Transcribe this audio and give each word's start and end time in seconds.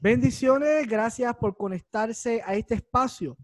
Bendiciones, 0.00 0.86
gracias 0.86 1.34
por 1.34 1.56
conectarse 1.56 2.40
a 2.46 2.54
este 2.54 2.76
espacio 2.76 3.36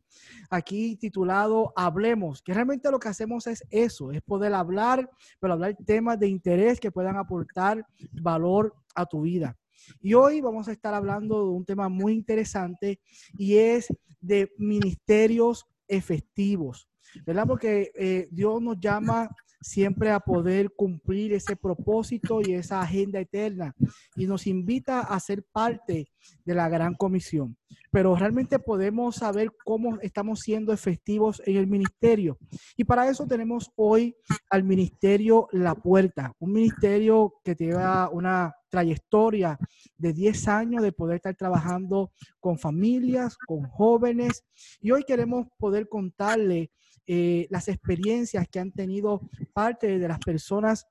aquí 0.48 0.94
titulado 0.94 1.72
Hablemos, 1.74 2.42
que 2.42 2.54
realmente 2.54 2.92
lo 2.92 3.00
que 3.00 3.08
hacemos 3.08 3.48
es 3.48 3.64
eso, 3.70 4.12
es 4.12 4.22
poder 4.22 4.54
hablar, 4.54 5.10
pero 5.40 5.54
hablar 5.54 5.76
temas 5.84 6.20
de 6.20 6.28
interés 6.28 6.78
que 6.78 6.92
puedan 6.92 7.16
aportar 7.16 7.84
valor 8.12 8.72
a 8.94 9.04
tu 9.04 9.22
vida. 9.22 9.56
Y 10.00 10.14
hoy 10.14 10.40
vamos 10.40 10.68
a 10.68 10.72
estar 10.72 10.94
hablando 10.94 11.44
de 11.44 11.50
un 11.50 11.64
tema 11.64 11.88
muy 11.88 12.12
interesante 12.12 13.00
y 13.36 13.56
es 13.56 13.88
de 14.20 14.52
ministerios 14.56 15.66
efectivos, 15.88 16.88
¿verdad? 17.26 17.48
Porque 17.48 17.90
eh, 17.96 18.28
Dios 18.30 18.62
nos 18.62 18.78
llama 18.78 19.28
siempre 19.64 20.10
a 20.10 20.20
poder 20.20 20.70
cumplir 20.76 21.32
ese 21.32 21.56
propósito 21.56 22.40
y 22.42 22.52
esa 22.52 22.82
agenda 22.82 23.18
eterna 23.18 23.74
y 24.14 24.26
nos 24.26 24.46
invita 24.46 25.00
a 25.00 25.18
ser 25.18 25.42
parte 25.42 26.08
de 26.44 26.54
la 26.54 26.68
gran 26.68 26.94
comisión. 26.94 27.56
Pero 27.90 28.14
realmente 28.14 28.58
podemos 28.58 29.16
saber 29.16 29.50
cómo 29.64 29.98
estamos 30.02 30.40
siendo 30.40 30.72
efectivos 30.72 31.40
en 31.46 31.56
el 31.56 31.66
ministerio. 31.66 32.36
Y 32.76 32.84
para 32.84 33.08
eso 33.08 33.26
tenemos 33.26 33.70
hoy 33.76 34.14
al 34.50 34.64
ministerio 34.64 35.48
La 35.52 35.74
Puerta, 35.74 36.32
un 36.38 36.52
ministerio 36.52 37.34
que 37.42 37.54
lleva 37.54 38.10
una 38.10 38.54
trayectoria 38.68 39.58
de 39.96 40.12
10 40.12 40.48
años 40.48 40.82
de 40.82 40.92
poder 40.92 41.16
estar 41.16 41.34
trabajando 41.36 42.12
con 42.38 42.58
familias, 42.58 43.36
con 43.46 43.62
jóvenes. 43.62 44.44
Y 44.80 44.90
hoy 44.90 45.04
queremos 45.04 45.46
poder 45.58 45.88
contarle 45.88 46.70
eh, 47.06 47.46
las 47.50 47.68
experiencias 47.68 48.48
que 48.48 48.58
han 48.58 48.72
tenido 48.72 49.20
parte 49.52 49.98
de 49.98 50.08
las 50.08 50.18
personas 50.20 50.86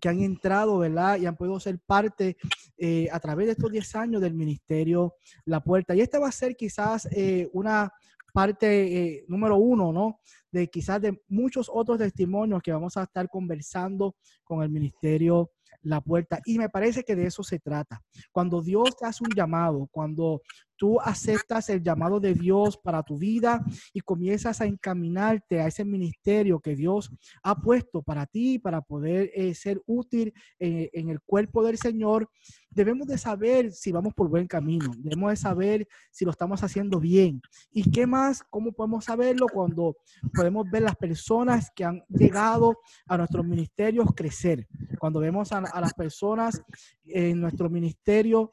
que 0.00 0.08
han 0.08 0.20
entrado, 0.20 0.78
¿verdad? 0.78 1.18
Y 1.18 1.26
han 1.26 1.36
podido 1.36 1.58
ser 1.60 1.78
parte 1.78 2.36
eh, 2.76 3.08
a 3.10 3.20
través 3.20 3.46
de 3.46 3.52
estos 3.52 3.70
10 3.70 3.94
años 3.96 4.20
del 4.20 4.34
ministerio 4.34 5.14
La 5.44 5.60
Puerta. 5.60 5.94
Y 5.94 6.00
esta 6.00 6.18
va 6.18 6.28
a 6.28 6.32
ser 6.32 6.56
quizás 6.56 7.08
eh, 7.12 7.48
una 7.52 7.90
parte 8.34 9.24
número 9.28 9.56
uno, 9.56 9.92
¿no? 9.92 10.20
De 10.50 10.68
quizás 10.68 11.00
de 11.00 11.22
muchos 11.28 11.70
otros 11.72 11.96
testimonios 11.96 12.60
que 12.62 12.72
vamos 12.72 12.96
a 12.98 13.04
estar 13.04 13.28
conversando 13.30 14.16
con 14.44 14.62
el 14.62 14.68
ministerio 14.68 15.52
La 15.80 16.02
Puerta. 16.02 16.40
Y 16.44 16.58
me 16.58 16.68
parece 16.68 17.02
que 17.02 17.16
de 17.16 17.26
eso 17.26 17.42
se 17.42 17.58
trata. 17.58 18.02
Cuando 18.32 18.60
Dios 18.60 18.94
te 18.96 19.06
hace 19.06 19.24
un 19.24 19.30
llamado, 19.34 19.88
cuando 19.90 20.42
tú 20.76 21.00
aceptas 21.00 21.68
el 21.70 21.82
llamado 21.82 22.20
de 22.20 22.34
Dios 22.34 22.76
para 22.76 23.02
tu 23.02 23.18
vida 23.18 23.64
y 23.92 24.00
comienzas 24.00 24.60
a 24.60 24.66
encaminarte 24.66 25.60
a 25.60 25.66
ese 25.66 25.84
ministerio 25.84 26.60
que 26.60 26.76
Dios 26.76 27.10
ha 27.42 27.56
puesto 27.60 28.02
para 28.02 28.26
ti, 28.26 28.58
para 28.58 28.80
poder 28.80 29.30
eh, 29.34 29.54
ser 29.54 29.82
útil 29.86 30.32
eh, 30.58 30.90
en 30.92 31.08
el 31.08 31.20
cuerpo 31.20 31.64
del 31.64 31.78
Señor, 31.78 32.28
debemos 32.70 33.06
de 33.06 33.18
saber 33.18 33.72
si 33.72 33.90
vamos 33.90 34.14
por 34.14 34.28
buen 34.28 34.46
camino, 34.46 34.92
debemos 34.98 35.30
de 35.30 35.36
saber 35.36 35.88
si 36.10 36.24
lo 36.24 36.30
estamos 36.30 36.62
haciendo 36.62 37.00
bien. 37.00 37.40
¿Y 37.70 37.90
qué 37.90 38.06
más? 38.06 38.42
¿Cómo 38.50 38.72
podemos 38.72 39.06
saberlo 39.06 39.46
cuando 39.48 39.96
podemos 40.34 40.70
ver 40.70 40.82
las 40.82 40.96
personas 40.96 41.70
que 41.74 41.84
han 41.84 42.04
llegado 42.08 42.78
a 43.06 43.16
nuestros 43.16 43.46
ministerios 43.46 44.08
crecer? 44.14 44.66
Cuando 44.98 45.20
vemos 45.20 45.52
a, 45.52 45.58
a 45.58 45.80
las 45.80 45.94
personas 45.94 46.62
en 47.06 47.40
nuestro 47.40 47.70
ministerio 47.70 48.50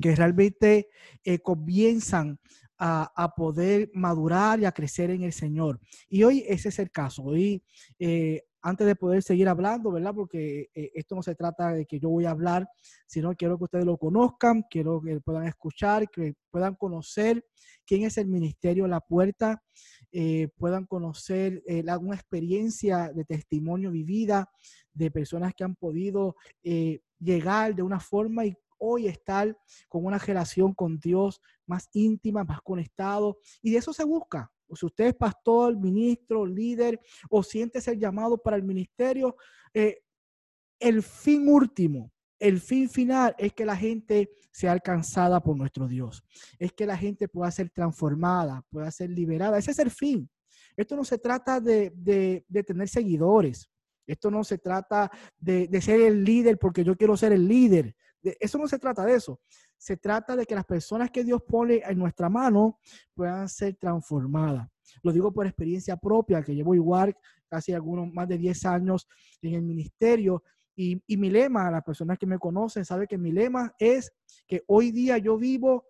que 0.00 0.14
realmente 0.14 0.88
eh, 1.24 1.38
comienzan 1.40 2.38
a, 2.84 3.32
poder 3.36 3.92
madurar 3.94 4.58
y 4.58 4.64
a 4.64 4.72
crecer 4.72 5.10
en 5.10 5.22
el 5.22 5.32
Señor. 5.32 5.78
Y 6.08 6.24
hoy 6.24 6.44
ese 6.48 6.70
es 6.70 6.80
el 6.80 6.90
caso. 6.90 7.22
Hoy, 7.22 7.62
eh, 8.00 8.42
antes 8.60 8.88
de 8.88 8.96
poder 8.96 9.22
seguir 9.22 9.48
hablando, 9.48 9.92
¿verdad? 9.92 10.12
Porque 10.12 10.68
eh, 10.74 10.90
esto 10.92 11.14
no 11.14 11.22
se 11.22 11.36
trata 11.36 11.72
de 11.74 11.86
que 11.86 12.00
yo 12.00 12.08
voy 12.08 12.24
a 12.24 12.32
hablar, 12.32 12.68
sino 13.06 13.36
quiero 13.36 13.56
que 13.56 13.64
ustedes 13.64 13.84
lo 13.84 13.98
conozcan, 13.98 14.64
quiero 14.68 15.00
que 15.00 15.20
puedan 15.20 15.46
escuchar, 15.46 16.10
que 16.10 16.34
puedan 16.50 16.74
conocer 16.74 17.44
quién 17.86 18.02
es 18.02 18.18
el 18.18 18.26
Ministerio 18.26 18.88
La 18.88 19.00
Puerta, 19.00 19.62
puedan 20.56 20.84
conocer 20.86 21.62
una 22.00 22.16
experiencia 22.16 23.12
de 23.14 23.24
testimonio 23.24 23.92
vivida 23.92 24.50
de 24.92 25.10
personas 25.10 25.54
que 25.54 25.64
han 25.64 25.76
podido 25.76 26.34
llegar 27.20 27.74
de 27.74 27.82
una 27.82 28.00
forma 28.00 28.44
y 28.44 28.56
hoy 28.82 29.06
estar 29.06 29.56
con 29.88 30.04
una 30.04 30.18
relación 30.18 30.74
con 30.74 30.98
Dios 30.98 31.40
más 31.66 31.88
íntima, 31.92 32.44
más 32.44 32.60
conectado. 32.62 33.38
Y 33.62 33.70
de 33.70 33.78
eso 33.78 33.92
se 33.92 34.04
busca. 34.04 34.50
Si 34.74 34.86
usted 34.86 35.06
es 35.06 35.14
pastor, 35.14 35.78
ministro, 35.78 36.46
líder 36.46 36.98
o 37.30 37.42
siente 37.42 37.80
ser 37.80 37.98
llamado 37.98 38.38
para 38.38 38.56
el 38.56 38.62
ministerio, 38.62 39.36
eh, 39.72 39.98
el 40.78 41.02
fin 41.02 41.46
último, 41.48 42.10
el 42.38 42.60
fin 42.60 42.88
final 42.88 43.34
es 43.38 43.52
que 43.52 43.64
la 43.64 43.76
gente 43.76 44.30
sea 44.50 44.72
alcanzada 44.72 45.40
por 45.40 45.56
nuestro 45.56 45.86
Dios. 45.86 46.24
Es 46.58 46.72
que 46.72 46.86
la 46.86 46.96
gente 46.96 47.28
pueda 47.28 47.50
ser 47.50 47.70
transformada, 47.70 48.64
pueda 48.68 48.90
ser 48.90 49.10
liberada. 49.10 49.58
Ese 49.58 49.70
es 49.70 49.78
el 49.78 49.90
fin. 49.90 50.28
Esto 50.76 50.96
no 50.96 51.04
se 51.04 51.18
trata 51.18 51.60
de, 51.60 51.92
de, 51.94 52.62
tener 52.64 52.88
seguidores. 52.88 53.70
Esto 54.06 54.30
no 54.30 54.42
se 54.42 54.58
trata 54.58 55.10
de, 55.38 55.68
ser 55.80 56.00
el 56.00 56.24
líder 56.24 56.58
porque 56.58 56.82
yo 56.82 56.96
quiero 56.96 57.16
ser 57.16 57.32
el 57.32 57.46
líder 57.46 57.94
eso 58.22 58.58
no 58.58 58.68
se 58.68 58.78
trata 58.78 59.04
de 59.04 59.14
eso. 59.14 59.40
Se 59.76 59.96
trata 59.96 60.36
de 60.36 60.46
que 60.46 60.54
las 60.54 60.64
personas 60.64 61.10
que 61.10 61.24
Dios 61.24 61.42
pone 61.42 61.82
en 61.84 61.98
nuestra 61.98 62.28
mano 62.28 62.78
puedan 63.14 63.48
ser 63.48 63.76
transformadas. 63.76 64.68
Lo 65.02 65.12
digo 65.12 65.32
por 65.32 65.46
experiencia 65.46 65.96
propia, 65.96 66.42
que 66.42 66.54
llevo 66.54 66.74
igual 66.74 67.16
casi 67.48 67.72
algunos 67.72 68.12
más 68.12 68.28
de 68.28 68.38
10 68.38 68.64
años 68.66 69.08
en 69.40 69.54
el 69.54 69.62
ministerio. 69.62 70.42
Y, 70.74 71.02
y 71.06 71.16
mi 71.16 71.30
lema, 71.30 71.70
las 71.70 71.82
personas 71.82 72.18
que 72.18 72.26
me 72.26 72.38
conocen 72.38 72.84
saben 72.84 73.06
que 73.06 73.18
mi 73.18 73.32
lema 73.32 73.74
es 73.78 74.12
que 74.46 74.62
hoy 74.66 74.90
día 74.90 75.18
yo 75.18 75.36
vivo 75.36 75.86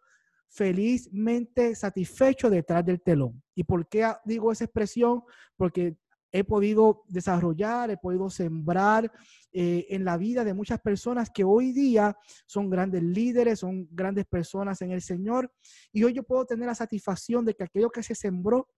felizmente 0.48 1.74
satisfecho 1.74 2.50
detrás 2.50 2.84
del 2.84 3.00
telón. 3.00 3.42
¿Y 3.54 3.64
por 3.64 3.88
qué 3.88 4.06
digo 4.24 4.52
esa 4.52 4.64
expresión? 4.64 5.22
Porque 5.56 5.96
he 6.32 6.44
podido 6.44 7.02
desarrollar, 7.08 7.90
he 7.90 7.98
podido 7.98 8.30
sembrar 8.30 9.12
eh, 9.52 9.86
en 9.90 10.04
la 10.04 10.16
vida 10.16 10.44
de 10.44 10.54
muchas 10.54 10.80
personas 10.80 11.30
que 11.30 11.44
hoy 11.44 11.72
día 11.72 12.16
son 12.46 12.70
grandes 12.70 13.02
líderes, 13.02 13.60
son 13.60 13.86
grandes 13.90 14.24
personas 14.24 14.80
en 14.80 14.92
el 14.92 15.02
Señor. 15.02 15.52
Y 15.92 16.04
hoy 16.04 16.14
yo 16.14 16.22
puedo 16.22 16.46
tener 16.46 16.66
la 16.66 16.74
satisfacción 16.74 17.44
de 17.44 17.54
que 17.54 17.64
aquello 17.64 17.90
que 17.90 18.02
se 18.02 18.14
sembró 18.14 18.68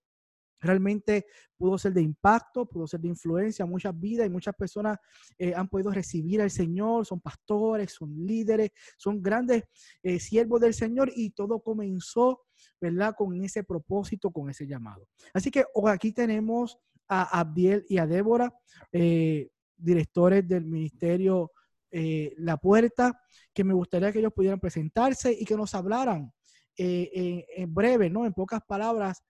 realmente 0.64 1.26
pudo 1.56 1.78
ser 1.78 1.92
de 1.92 2.02
impacto, 2.02 2.66
pudo 2.66 2.86
ser 2.86 3.00
de 3.00 3.08
influencia 3.08 3.66
muchas 3.66 3.98
vidas 3.98 4.26
y 4.26 4.30
muchas 4.30 4.54
personas 4.54 4.98
eh, 5.38 5.54
han 5.54 5.68
podido 5.68 5.92
recibir 5.92 6.40
al 6.40 6.50
Señor, 6.50 7.06
son 7.06 7.20
pastores, 7.20 7.92
son 7.92 8.26
líderes, 8.26 8.70
son 8.96 9.22
grandes 9.22 9.64
eh, 10.02 10.18
siervos 10.18 10.60
del 10.60 10.74
Señor 10.74 11.12
y 11.14 11.30
todo 11.30 11.60
comenzó, 11.60 12.40
¿verdad? 12.80 13.14
Con 13.16 13.40
ese 13.44 13.62
propósito, 13.62 14.30
con 14.30 14.50
ese 14.50 14.66
llamado. 14.66 15.06
Así 15.32 15.50
que 15.50 15.64
hoy 15.74 15.92
aquí 15.92 16.12
tenemos 16.12 16.78
a 17.08 17.40
Abdiel 17.40 17.84
y 17.88 17.98
a 17.98 18.06
Débora, 18.06 18.52
eh, 18.92 19.50
directores 19.76 20.46
del 20.46 20.64
ministerio 20.64 21.52
eh, 21.90 22.34
La 22.38 22.56
Puerta, 22.56 23.20
que 23.52 23.64
me 23.64 23.74
gustaría 23.74 24.12
que 24.12 24.18
ellos 24.18 24.32
pudieran 24.32 24.60
presentarse 24.60 25.32
y 25.32 25.44
que 25.44 25.56
nos 25.56 25.74
hablaran 25.74 26.32
eh, 26.76 27.44
en, 27.56 27.72
breve, 27.72 28.10
¿no? 28.10 28.26
En 28.26 28.32
pocas 28.32 28.60
palabras, 28.66 29.22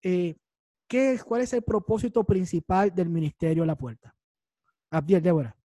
¿qué 0.00 0.36
es, 0.88 1.24
¿cuál 1.24 1.42
es 1.42 1.52
el 1.52 1.62
propósito 1.62 2.24
principal 2.24 2.94
del 2.94 3.08
ministerio 3.08 3.64
La 3.64 3.76
Puerta? 3.76 4.14
Abdiel, 4.90 5.22
Débora. 5.22 5.56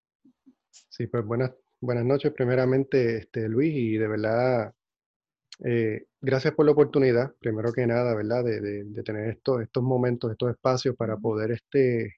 Sí, 0.70 1.08
pues 1.08 1.26
buenas, 1.26 1.52
buenas 1.82 2.06
noches, 2.06 2.32
primeramente, 2.32 3.18
este, 3.18 3.50
Luis, 3.50 3.74
y 3.74 3.98
de 3.98 4.08
verdad 4.08 4.74
eh, 5.64 6.08
gracias 6.26 6.56
por 6.56 6.66
la 6.66 6.72
oportunidad, 6.72 7.34
primero 7.40 7.72
que 7.72 7.86
nada, 7.86 8.16
¿verdad? 8.16 8.44
De, 8.44 9.04
tener 9.04 9.30
estos, 9.30 9.62
estos 9.62 9.84
momentos, 9.84 10.32
estos 10.32 10.50
espacios 10.52 10.96
para 10.96 11.16
poder 11.18 11.52
este, 11.52 12.16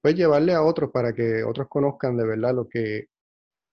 pues 0.00 0.14
llevarle 0.14 0.54
a 0.54 0.62
otros 0.62 0.90
para 0.90 1.12
que 1.12 1.44
otros 1.44 1.68
conozcan 1.68 2.16
de 2.16 2.26
verdad 2.26 2.54
lo 2.54 2.66
que, 2.66 3.08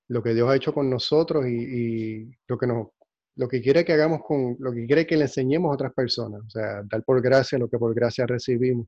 lo 0.10 0.22
que 0.22 0.34
Dios 0.34 0.50
ha 0.50 0.56
hecho 0.58 0.74
con 0.74 0.90
nosotros 0.90 1.48
y, 1.48 2.30
lo 2.48 2.58
que 2.58 2.68
nos 2.68 2.88
lo 3.36 3.48
que 3.48 3.62
quiere 3.62 3.84
que 3.84 3.94
hagamos 3.94 4.22
con, 4.24 4.58
lo 4.60 4.72
que 4.74 4.86
quiere 4.86 5.08
que 5.08 5.18
le 5.18 5.24
enseñemos 5.24 5.72
a 5.72 5.74
otras 5.74 5.94
personas, 5.94 6.42
o 6.46 6.50
sea, 6.52 6.84
dar 6.84 7.04
por 7.04 7.20
gracia 7.20 7.58
lo 7.58 7.68
que 7.68 7.80
por 7.80 7.96
gracia 7.96 8.28
recibimos. 8.28 8.88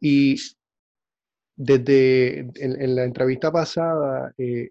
Y 0.00 0.36
desde 1.54 2.40
en, 2.40 2.96
la 2.96 3.04
entrevista 3.04 3.52
pasada, 3.52 4.32
eh, 4.38 4.70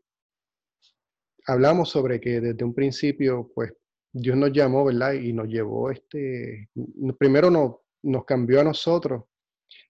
hablamos 1.45 1.89
sobre 1.89 2.19
que 2.19 2.41
desde 2.41 2.65
un 2.65 2.73
principio, 2.73 3.49
pues, 3.55 3.71
Dios 4.11 4.37
nos 4.37 4.51
llamó, 4.51 4.85
¿verdad? 4.85 5.13
Y 5.13 5.33
nos 5.33 5.47
llevó, 5.47 5.91
este, 5.91 6.69
primero 7.17 7.49
nos, 7.49 7.75
nos 8.03 8.25
cambió 8.25 8.61
a 8.61 8.63
nosotros 8.63 9.25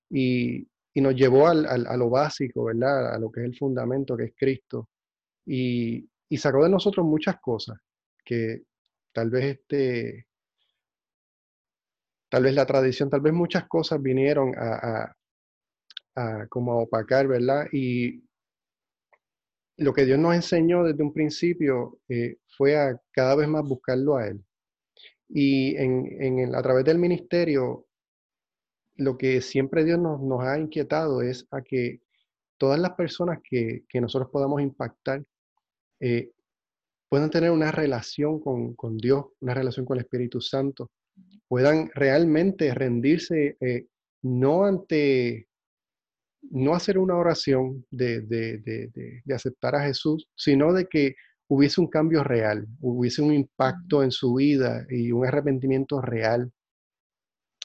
y, 0.10 0.68
y 0.94 1.02
nos 1.02 1.16
llevó 1.16 1.48
al, 1.48 1.66
a 1.66 1.98
lo 1.98 2.10
básico, 2.10 2.66
¿verdad? 2.66 3.14
A 3.14 3.20
lo 3.20 3.32
que 3.32 3.42
es 3.42 3.46
el 3.46 3.58
fundamento, 3.58 4.18
que 4.18 4.26
es 4.26 4.34
Cristo. 4.36 4.90
Y, 5.46 6.10
y 6.30 6.38
sacó 6.38 6.64
de 6.64 6.70
nosotros 6.70 7.06
muchas 7.06 7.40
cosas 7.40 7.78
que 8.26 8.64
tal 9.14 9.30
vez 9.30 9.58
este, 9.58 10.28
tal 12.30 12.44
vez 12.44 12.54
la 12.54 12.66
tradición, 12.66 13.10
tal 13.10 13.22
vez 13.22 13.34
muchas 13.34 13.68
cosas 13.68 14.02
vinieron 14.02 14.54
a, 14.58 15.14
a, 16.16 16.42
a 16.42 16.48
como 16.48 16.74
a 16.74 16.84
opacar, 16.84 17.28
¿verdad? 17.28 17.68
Y 17.72 18.27
lo 19.78 19.94
que 19.94 20.06
Dios 20.06 20.20
nos 20.20 20.36
enseñó 20.36 20.84
desde 20.84 21.04
un 21.04 21.14
principio 21.14 22.00
eh, 22.10 22.38
fue 22.58 22.76
a 22.76 23.00
cada 23.12 23.36
vez 23.36 23.48
más 23.48 23.64
buscarlo 23.64 24.18
a 24.18 24.28
Él. 24.28 24.44
Y 25.30 25.76
a 25.78 26.62
través 26.62 26.86
del 26.86 26.98
ministerio, 26.98 27.86
lo 28.96 29.18
que 29.18 29.42
siempre 29.42 29.84
Dios 29.84 30.00
nos, 30.00 30.44
ha 30.44 30.58
inquietado 30.58 31.22
es 31.22 31.46
a 31.52 31.62
que 31.62 32.02
todas 32.58 32.80
las 32.80 32.92
personas 32.92 33.40
que, 33.44 33.84
nosotros 33.96 34.32
podamos 34.32 34.62
impactar 34.62 35.24
eh, 36.00 36.32
puedan 37.10 37.30
tener 37.30 37.52
una 37.52 37.72
relación 37.72 38.40
con, 38.40 38.74
con, 38.74 38.98
Dios, 38.98 39.26
una 39.42 39.54
relación 39.54 39.86
con 39.86 39.98
el 39.98 40.04
Espíritu 40.06 40.42
Santo, 40.42 40.92
puedan 41.48 41.90
realmente 41.94 42.74
rendirse 42.74 43.58
eh, 43.60 43.88
no 44.22 44.66
ante, 44.66 45.48
no 46.52 46.74
hacer 46.74 46.98
una 46.98 47.16
oración 47.16 47.86
de, 47.92 48.22
de, 48.22 48.60
de, 48.60 48.90
de, 49.24 49.36
aceptar 49.36 49.76
a 49.76 49.84
Jesús, 49.86 50.28
sino 50.36 50.74
de 50.74 50.88
que 50.88 51.16
hubiese 51.48 51.82
un 51.82 51.88
cambio 51.88 52.24
real, 52.24 52.68
hubiese 52.80 53.22
un 53.22 53.34
impacto 53.34 54.04
en 54.04 54.12
su 54.12 54.36
vida 54.36 54.86
y 54.90 55.12
un 55.12 55.26
arrepentimiento 55.26 56.02
real, 56.02 56.52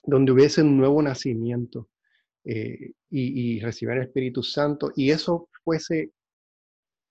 donde 0.05 0.33
hubiese 0.33 0.63
un 0.63 0.77
nuevo 0.77 1.01
nacimiento 1.03 1.89
eh, 2.45 2.93
y, 3.11 3.57
y 3.57 3.61
recibir 3.61 3.97
el 3.97 4.05
Espíritu 4.05 4.43
Santo, 4.43 4.93
y 4.97 5.11
eso 5.11 5.49
fuese 5.65 6.13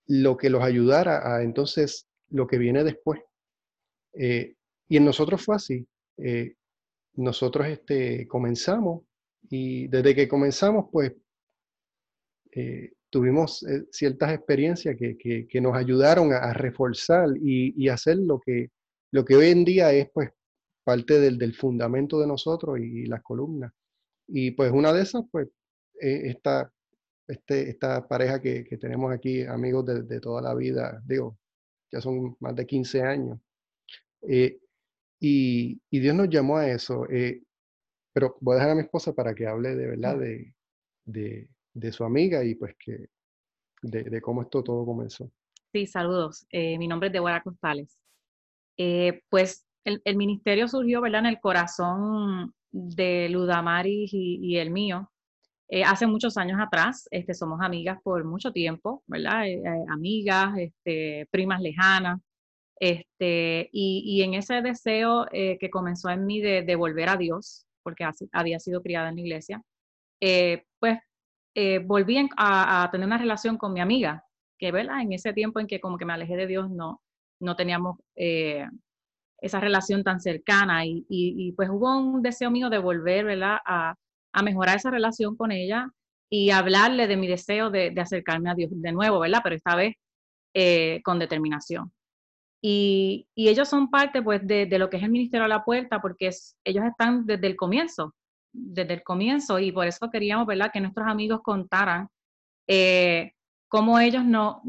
lo 0.08 0.36
que 0.36 0.50
los 0.50 0.64
ayudara 0.64 1.36
a 1.36 1.44
entonces 1.44 2.08
lo 2.30 2.48
que 2.48 2.58
viene 2.58 2.84
después. 2.84 3.22
Eh, 4.14 4.56
y 4.88 4.98
en 4.98 5.06
nosotros 5.06 5.44
fue 5.44 5.56
así. 5.56 5.88
Eh, 6.18 6.56
nosotros 7.14 7.68
este, 7.68 8.28
comenzamos 8.28 9.04
y 9.50 9.88
desde 9.88 10.16
que 10.16 10.28
comenzamos, 10.28 10.86
pues 10.92 11.14
eh, 12.54 12.94
tuvimos 13.10 13.66
ciertas 13.92 14.34
experiencias 14.34 14.96
que, 14.98 15.18
que, 15.18 15.62
nos 15.62 15.76
ayudaron 15.76 16.34
a, 16.34 16.54
reforzar 16.54 17.30
y, 17.42 17.74
y, 17.82 17.90
hacer 17.90 18.18
lo 18.18 18.40
que, 18.40 18.72
lo 19.12 19.26
que 19.26 19.36
hoy 19.36 19.50
en 19.50 19.66
día 19.66 19.92
es 19.92 20.10
pues 20.14 20.30
parte 20.84 21.20
del, 21.20 21.38
del 21.38 21.54
fundamento 21.54 22.20
de 22.20 22.28
nosotros 22.28 22.80
y, 22.80 23.06
las 23.06 23.22
columnas. 23.22 23.72
Y 24.28 24.52
pues 24.52 24.72
una 24.72 24.94
de 24.94 25.02
esas, 25.02 25.24
pues, 25.32 25.50
esta, 26.00 26.72
este, 27.28 27.70
esta 27.70 28.08
pareja 28.08 28.42
que, 28.42 28.64
que 28.64 28.78
tenemos 28.78 29.14
aquí, 29.14 29.44
amigos 29.44 29.86
de, 29.86 30.04
de, 30.04 30.20
toda 30.20 30.42
la 30.42 30.54
vida, 30.56 31.02
digo, 31.06 31.38
ya 31.92 32.02
son 32.02 32.36
más 32.40 32.56
de 32.56 32.66
15 32.66 33.02
años. 33.02 33.40
Eh, 34.28 34.60
y, 35.20 35.82
y, 35.90 36.00
Dios 36.00 36.16
nos 36.16 36.30
llamó 36.30 36.58
a 36.58 36.70
eso. 36.70 37.08
Eh, 37.10 37.44
pero 38.14 38.38
voy 38.42 38.54
a 38.54 38.56
dejar 38.56 38.72
a 38.72 38.76
mi 38.76 38.82
esposa 38.82 39.14
para 39.14 39.34
que 39.34 39.48
hable 39.48 39.76
de 39.76 39.88
verdad 39.88 40.18
de, 40.18 40.54
de, 41.06 41.48
de 41.74 41.92
su 41.92 42.04
amiga 42.04 42.44
y 42.44 42.56
pues 42.56 42.76
que 42.78 43.08
de, 43.82 44.22
cómo 44.22 44.44
esto 44.44 44.64
todo 44.64 44.86
comenzó. 44.86 45.32
Sí, 45.72 45.88
saludos. 45.88 46.46
Eh, 46.52 46.78
mi 46.78 46.88
nombre 46.88 47.08
es 47.08 47.14
Deborah 47.14 47.42
Costales. 47.42 47.98
pues 49.30 49.66
el, 49.84 50.16
ministerio 50.16 50.68
surgió 50.68 51.02
¿verdad? 51.02 51.22
en 51.22 51.26
el 51.28 51.40
corazón 51.40 52.54
de 52.72 53.30
Ludamaris 53.30 54.12
y, 54.14 54.58
el 54.58 54.72
mío. 54.72 55.12
Eh, 55.70 55.84
hace 55.84 56.06
muchos 56.06 56.38
años 56.38 56.60
atrás, 56.60 57.08
este, 57.12 57.34
somos 57.34 57.62
amigas 57.62 57.98
por 58.04 58.24
mucho 58.26 58.52
tiempo, 58.52 59.04
¿verdad? 59.08 59.48
Eh, 59.48 59.62
eh, 59.66 59.86
amigas, 59.90 60.58
este, 60.58 61.28
primas 61.32 61.62
lejanas. 61.62 62.20
Este, 62.80 63.70
y, 63.72 64.04
y 64.06 64.24
en 64.24 64.34
ese 64.34 64.62
deseo 64.62 65.28
que 65.32 65.70
comenzó 65.72 66.10
en 66.10 66.26
mí 66.26 66.42
de, 66.42 66.64
de, 66.64 66.76
volver 66.76 67.10
a 67.10 67.18
Dios, 67.18 67.66
porque 67.84 68.06
había 68.32 68.60
sido 68.60 68.82
criada 68.82 69.10
en 69.10 69.16
la 69.16 69.22
iglesia, 69.22 69.64
pues 70.80 71.00
volví 71.86 72.30
a, 72.38 72.90
tener 72.92 73.08
una 73.08 73.18
relación 73.18 73.58
con 73.58 73.74
mi 73.74 73.82
amiga, 73.82 74.26
que 74.58 74.72
¿verdad? 74.72 75.02
en 75.02 75.14
ese 75.14 75.34
tiempo 75.34 75.60
en 75.60 75.68
que 75.68 75.80
como 75.80 75.98
que 75.98 76.06
me 76.06 76.14
alejé 76.14 76.36
de 76.36 76.48
Dios 76.48 76.70
no, 76.70 77.02
no 77.40 77.56
teníamos 77.56 77.98
esa 78.16 79.60
relación 79.60 80.04
tan 80.04 80.20
cercana 80.20 80.86
y, 80.86 81.54
pues 81.56 81.70
hubo 81.70 81.98
un 81.98 82.22
deseo 82.22 82.52
mío 82.52 82.70
de 82.70 82.78
volver 82.78 83.26
¿verdad? 83.26 83.58
A, 83.66 83.96
a 84.34 84.44
mejorar 84.44 84.78
esa 84.78 84.92
relación 84.92 85.36
con 85.36 85.52
ella 85.52 85.90
y 86.30 86.50
hablarle 86.52 87.08
de 87.08 87.18
mi 87.18 87.28
deseo 87.28 87.70
de, 87.70 87.94
acercarme 87.98 88.50
a 88.50 88.56
Dios 88.56 88.72
de 88.74 88.92
nuevo, 88.94 89.20
¿verdad? 89.20 89.42
Pero 89.44 89.56
esta 89.56 89.76
vez 89.76 89.96
eh, 90.54 91.02
con 91.04 91.20
determinación. 91.20 91.92
Y, 92.62 93.28
ellos 93.36 93.68
son 93.68 93.90
parte, 93.90 94.22
pues, 94.22 94.46
de, 94.48 94.68
lo 94.80 94.90
que 94.90 94.98
es 94.98 95.04
el 95.04 95.12
Ministerio 95.12 95.46
a 95.46 95.50
la 95.50 95.66
Puerta, 95.66 96.02
porque 96.02 96.30
ellos 96.64 96.86
están 96.86 97.26
desde 97.26 97.48
el 97.48 97.56
comienzo, 97.58 98.16
desde 98.54 98.94
el 98.94 99.04
comienzo, 99.04 99.60
y 99.60 99.72
por 99.72 99.88
eso 99.88 100.10
queríamos, 100.12 100.46
¿verdad?, 100.48 100.72
que 100.72 100.82
nuestros 100.82 101.08
amigos 101.08 101.42
contaran 101.44 102.10
eh, 102.68 103.34
cómo 103.68 104.00
ellos 104.00 104.26
no, 104.26 104.62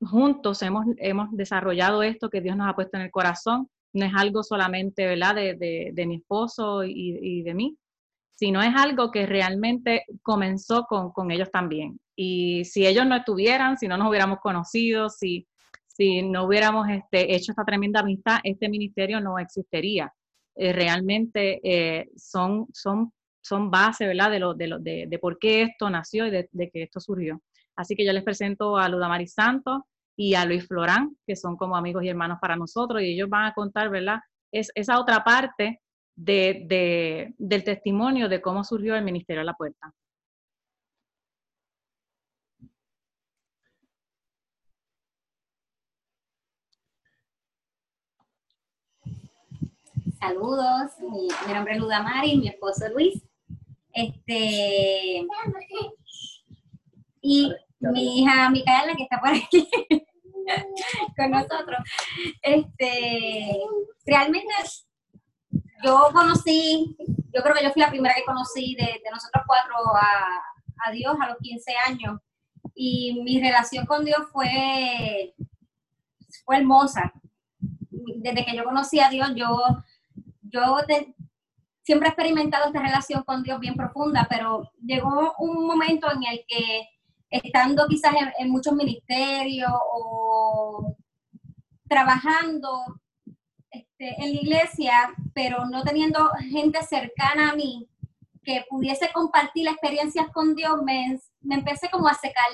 juntos 0.00 0.62
hemos, 0.62 0.86
hemos 0.98 1.28
desarrollado 1.32 2.02
esto 2.02 2.30
que 2.30 2.40
Dios 2.40 2.56
nos 2.56 2.68
ha 2.68 2.74
puesto 2.74 2.96
en 2.96 3.04
el 3.04 3.10
corazón. 3.10 3.68
No 3.92 4.04
es 4.04 4.12
algo 4.14 4.42
solamente, 4.42 5.06
¿verdad?, 5.06 5.34
de, 5.34 5.90
de 5.92 6.06
mi 6.06 6.16
esposo 6.16 6.84
y, 6.84 7.42
de 7.42 7.54
mí, 7.54 7.76
sino 8.34 8.62
es 8.62 8.74
algo 8.74 9.10
que 9.10 9.26
realmente 9.26 10.04
comenzó 10.22 10.84
con, 10.84 11.12
con, 11.12 11.30
ellos 11.30 11.50
también. 11.50 11.98
Y 12.14 12.64
si 12.66 12.86
ellos 12.86 13.06
no 13.06 13.16
estuvieran, 13.16 13.78
si 13.78 13.88
no 13.88 13.96
nos 13.96 14.10
hubiéramos 14.10 14.40
conocido, 14.40 15.08
si, 15.08 15.46
si 15.86 16.22
no 16.22 16.44
hubiéramos 16.44 16.88
este, 16.90 17.34
hecho 17.34 17.52
esta 17.52 17.64
tremenda 17.64 18.00
amistad, 18.00 18.38
este 18.44 18.68
ministerio 18.68 19.20
no 19.20 19.38
existiría. 19.38 20.12
Eh, 20.54 20.72
realmente 20.72 21.60
eh, 21.62 22.10
son, 22.16 22.66
son, 22.72 23.12
son 23.46 23.70
base, 23.70 24.06
¿verdad?, 24.06 24.30
de, 24.30 24.38
lo, 24.40 24.54
de, 24.54 24.66
lo, 24.66 24.78
de, 24.78 25.06
de, 25.08 25.18
por 25.18 25.38
qué 25.38 25.62
esto 25.62 25.88
nació 25.88 26.26
y 26.26 26.30
de, 26.30 26.48
de, 26.52 26.70
que 26.70 26.82
esto 26.82 27.00
surgió. 27.00 27.40
Así 27.76 27.94
que 27.94 28.04
yo 28.04 28.12
les 28.12 28.24
presento 28.24 28.76
a 28.76 28.88
Ludamari 28.88 29.26
Santos 29.28 29.82
y 30.16 30.34
a 30.34 30.44
Luis 30.44 30.66
Florán, 30.66 31.16
que 31.26 31.36
son 31.36 31.56
como 31.56 31.76
amigos 31.76 32.02
y 32.02 32.08
hermanos 32.08 32.38
para 32.40 32.56
nosotros, 32.56 33.02
y 33.02 33.12
ellos 33.12 33.28
van 33.28 33.46
a 33.46 33.52
contar, 33.54 33.90
¿verdad?, 33.90 34.18
es 34.52 34.70
esa 34.74 34.98
otra 34.98 35.22
parte 35.22 35.80
de, 36.16 36.64
de, 36.66 37.34
del 37.38 37.62
testimonio 37.62 38.28
de 38.28 38.40
cómo 38.40 38.64
surgió 38.64 38.96
el 38.96 39.04
Ministerio 39.04 39.42
a 39.42 39.44
la 39.44 39.54
Puerta. 39.54 39.92
Saludos, 50.18 50.92
mi, 51.00 51.28
mi 51.46 51.52
nombre 51.52 51.74
es 51.74 51.78
Luda 51.78 52.02
Mari, 52.02 52.38
mi 52.38 52.48
esposo 52.48 52.88
Luis. 52.88 53.22
Este, 53.96 55.26
y 57.22 57.50
mi 57.80 58.20
hija 58.20 58.50
Micaela, 58.50 58.94
que 58.94 59.04
está 59.04 59.18
por 59.18 59.30
aquí 59.30 59.66
con 61.16 61.30
nosotros. 61.30 61.78
Este, 62.42 63.58
realmente 64.04 64.52
yo 65.82 66.10
conocí, 66.12 66.94
yo 67.32 67.42
creo 67.42 67.54
que 67.54 67.64
yo 67.64 67.72
fui 67.72 67.80
la 67.80 67.88
primera 67.88 68.14
que 68.14 68.26
conocí 68.26 68.74
de, 68.74 69.00
nosotros 69.10 69.44
cuatro 69.46 69.74
a, 69.96 70.88
a, 70.88 70.90
Dios 70.92 71.16
a 71.18 71.28
los 71.28 71.38
15 71.38 71.72
años. 71.86 72.20
Y 72.74 73.22
mi 73.24 73.40
relación 73.40 73.86
con 73.86 74.04
Dios 74.04 74.28
fue, 74.30 75.34
fue 76.44 76.58
hermosa. 76.58 77.14
Desde 77.88 78.44
que 78.44 78.54
yo 78.54 78.64
conocí 78.64 79.00
a 79.00 79.08
Dios, 79.08 79.32
yo, 79.34 79.56
yo 80.42 80.76
siempre 81.86 82.08
he 82.08 82.10
experimentado 82.10 82.66
esta 82.66 82.80
relación 82.80 83.22
con 83.22 83.44
Dios 83.44 83.60
bien 83.60 83.76
profunda, 83.76 84.26
pero 84.28 84.72
llegó 84.84 85.34
un 85.38 85.64
momento 85.68 86.08
en 86.10 86.24
el 86.24 86.44
que 86.48 86.88
estando 87.30 87.86
quizás 87.86 88.12
en, 88.40 88.50
muchos 88.50 88.74
ministerios 88.74 89.70
o 89.92 90.96
trabajando, 91.88 92.82
este, 93.70 94.16
en 94.20 94.34
la 94.34 94.40
iglesia, 94.40 95.14
pero 95.32 95.66
no 95.66 95.84
teniendo 95.84 96.28
gente 96.50 96.82
cercana 96.82 97.50
a 97.50 97.54
mí 97.54 97.88
que 98.42 98.64
pudiese 98.68 99.12
compartir 99.12 99.68
experiencias 99.68 100.26
con 100.32 100.56
Dios, 100.56 100.82
me, 100.84 101.20
me 101.42 101.54
empecé 101.54 101.88
como 101.88 102.08
a 102.08 102.14
secar 102.14 102.50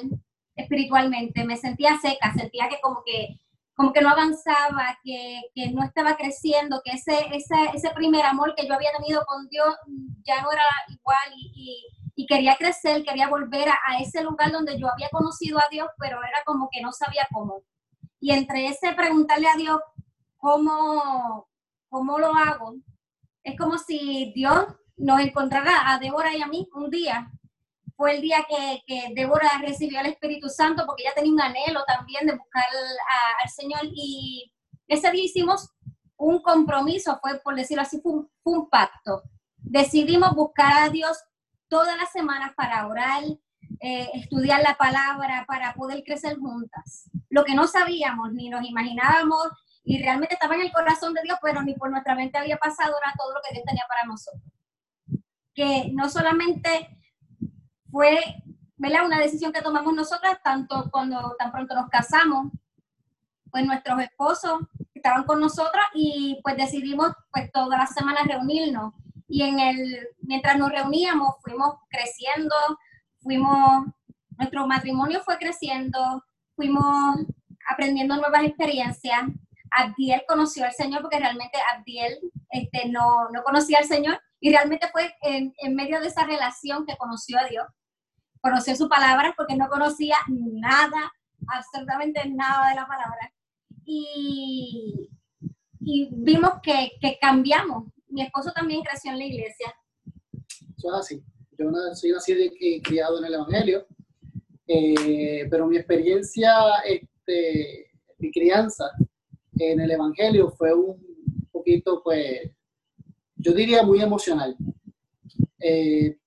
espiritualmente, 0.56 1.44
me 1.44 1.56
sentía 1.56 1.98
seca, 2.02 2.34
sentía 2.34 2.68
que 2.68 2.80
como 2.82 3.02
que 3.02 3.38
como 3.82 3.92
que 3.92 4.00
no 4.00 4.10
avanzaba, 4.10 4.96
que, 5.02 5.40
que 5.56 5.72
no 5.72 5.82
estaba 5.82 6.16
creciendo, 6.16 6.80
que 6.84 6.92
ese, 6.92 7.18
ese, 7.34 7.56
ese, 7.74 7.90
primer 7.90 8.24
amor 8.24 8.54
que 8.56 8.64
yo 8.64 8.74
había 8.74 8.92
tenido 8.96 9.24
con 9.26 9.48
Dios 9.48 9.74
ya 10.22 10.40
no 10.40 10.52
era 10.52 10.62
igual 10.86 11.32
y, 11.34 11.84
y, 12.14 12.26
quería 12.26 12.54
crecer, 12.54 13.02
quería 13.02 13.26
volver 13.26 13.68
a, 13.70 13.78
a, 13.88 13.98
ese 13.98 14.22
lugar 14.22 14.52
donde 14.52 14.78
yo 14.78 14.86
había 14.88 15.08
conocido 15.10 15.58
a 15.58 15.66
Dios, 15.68 15.88
pero 15.98 16.18
era 16.22 16.44
como 16.46 16.68
que 16.70 16.80
no 16.80 16.92
sabía 16.92 17.26
cómo. 17.32 17.64
Y 18.20 18.30
entre 18.30 18.68
ese 18.68 18.92
preguntarle 18.92 19.48
a 19.48 19.56
Dios 19.56 19.80
cómo, 20.36 21.48
cómo 21.88 22.20
lo 22.20 22.36
hago, 22.36 22.76
es 23.42 23.58
como 23.58 23.78
si 23.78 24.32
Dios 24.32 24.64
nos 24.96 25.18
encontrara 25.18 25.92
a 25.92 25.98
Débora 25.98 26.36
y 26.36 26.40
a 26.40 26.46
mí 26.46 26.68
un 26.72 26.88
día. 26.88 27.32
Fue 27.96 28.16
el 28.16 28.22
día 28.22 28.46
que, 28.48 28.82
que 28.86 29.12
Débora 29.14 29.50
recibió 29.60 30.00
al 30.00 30.06
Espíritu 30.06 30.48
Santo 30.48 30.84
porque 30.86 31.02
ella 31.02 31.14
tenía 31.14 31.32
un 31.32 31.40
anhelo 31.40 31.84
también 31.86 32.26
de 32.26 32.36
buscar 32.36 32.64
al 33.42 33.50
Señor 33.50 33.80
y 33.84 34.52
ese 34.86 35.10
día 35.10 35.24
hicimos 35.24 35.70
un 36.16 36.40
compromiso, 36.40 37.18
fue 37.20 37.40
por 37.40 37.54
decirlo 37.54 37.82
así, 37.82 38.00
fue 38.00 38.12
un, 38.12 38.30
fue 38.42 38.58
un 38.58 38.68
pacto. 38.68 39.22
Decidimos 39.56 40.34
buscar 40.34 40.84
a 40.84 40.88
Dios 40.88 41.18
todas 41.68 41.96
las 41.96 42.12
semanas 42.12 42.52
para 42.56 42.86
orar, 42.86 43.22
eh, 43.80 44.10
estudiar 44.14 44.62
la 44.62 44.76
palabra 44.76 45.44
para 45.48 45.74
poder 45.74 46.04
crecer 46.04 46.36
juntas. 46.38 47.10
Lo 47.28 47.44
que 47.44 47.54
no 47.54 47.66
sabíamos 47.66 48.32
ni 48.32 48.48
nos 48.48 48.64
imaginábamos 48.64 49.48
y 49.84 50.00
realmente 50.00 50.34
estaba 50.34 50.54
en 50.54 50.62
el 50.62 50.72
corazón 50.72 51.14
de 51.14 51.22
Dios, 51.22 51.38
pero 51.42 51.62
ni 51.62 51.74
por 51.74 51.90
nuestra 51.90 52.14
mente 52.14 52.38
había 52.38 52.56
pasado 52.56 52.94
era 53.02 53.12
todo 53.18 53.34
lo 53.34 53.40
que 53.42 53.54
Dios 53.54 53.64
tenía 53.66 53.84
para 53.88 54.04
nosotros. 54.04 54.42
Que 55.54 55.90
no 55.92 56.08
solamente 56.08 57.01
fue 57.92 58.18
¿verdad? 58.78 59.06
una 59.06 59.20
decisión 59.20 59.52
que 59.52 59.62
tomamos 59.62 59.94
nosotras, 59.94 60.38
tanto 60.42 60.88
cuando 60.90 61.36
tan 61.38 61.52
pronto 61.52 61.74
nos 61.74 61.88
casamos, 61.88 62.50
pues 63.50 63.64
nuestros 63.66 64.00
esposos 64.00 64.60
estaban 64.94 65.24
con 65.24 65.40
nosotras 65.40 65.84
y 65.94 66.40
pues 66.42 66.56
decidimos 66.56 67.12
pues 67.30 67.52
todas 67.52 67.78
las 67.78 67.94
semanas 67.94 68.26
reunirnos. 68.26 68.94
Y 69.28 69.42
en 69.42 69.60
el, 69.60 70.08
mientras 70.20 70.56
nos 70.58 70.70
reuníamos, 70.70 71.36
fuimos 71.42 71.74
creciendo, 71.90 72.54
fuimos, 73.20 73.86
nuestro 74.38 74.66
matrimonio 74.66 75.20
fue 75.22 75.38
creciendo, 75.38 76.24
fuimos 76.56 77.18
aprendiendo 77.70 78.16
nuevas 78.16 78.44
experiencias. 78.44 79.22
Abdiel 79.70 80.22
conoció 80.26 80.64
al 80.64 80.72
Señor 80.72 81.02
porque 81.02 81.18
realmente 81.18 81.58
Abdiel 81.74 82.18
este, 82.50 82.88
no, 82.88 83.28
no 83.30 83.42
conocía 83.42 83.78
al 83.78 83.84
Señor 83.84 84.20
y 84.40 84.50
realmente 84.50 84.88
fue 84.88 85.14
en, 85.22 85.54
en 85.58 85.74
medio 85.74 86.00
de 86.00 86.08
esa 86.08 86.24
relación 86.24 86.84
que 86.86 86.96
conoció 86.96 87.38
a 87.38 87.44
Dios. 87.44 87.66
Conoció 88.42 88.76
su 88.76 88.88
palabra 88.88 89.32
porque 89.36 89.56
no 89.56 89.68
conocía 89.68 90.16
nada, 90.28 91.12
absolutamente 91.46 92.28
nada 92.28 92.68
de 92.70 92.74
la 92.74 92.86
palabra. 92.86 93.32
Y, 93.84 95.08
vimos 95.78 96.54
que, 96.62 96.92
que 97.00 97.18
cambiamos. 97.20 97.84
Mi 98.08 98.22
esposo 98.22 98.52
también 98.52 98.82
creció 98.82 99.12
en 99.12 99.18
la 99.18 99.24
iglesia. 99.24 99.74
Eso 100.76 100.88
es 100.88 100.94
así. 100.94 101.24
Yo 101.56 101.70
soy 101.94 102.10
nacido 102.10 102.40
y 102.58 102.82
criado 102.82 103.18
en 103.18 103.26
el 103.26 103.34
Evangelio, 103.34 103.86
eh, 104.66 105.46
pero 105.50 105.66
mi 105.66 105.76
experiencia, 105.76 106.52
este, 106.84 107.90
mi 108.18 108.32
crianza 108.32 108.90
en 109.58 109.80
el 109.80 109.90
Evangelio 109.90 110.50
fue 110.50 110.74
un 110.74 111.48
poquito, 111.52 112.02
pues, 112.02 112.50
yo 113.36 113.52
diría 113.52 113.82
muy 113.82 114.00
emocional. 114.00 114.56
Eh, 115.60 116.18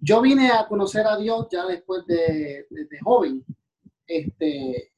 yo 0.00 0.22
vine 0.22 0.50
a 0.50 0.66
conocer 0.66 1.06
a 1.06 1.16
Dios 1.16 1.46
ya 1.50 1.66
después 1.66 2.06
de, 2.06 2.66
joven. 3.02 3.44
Este, 4.06 4.92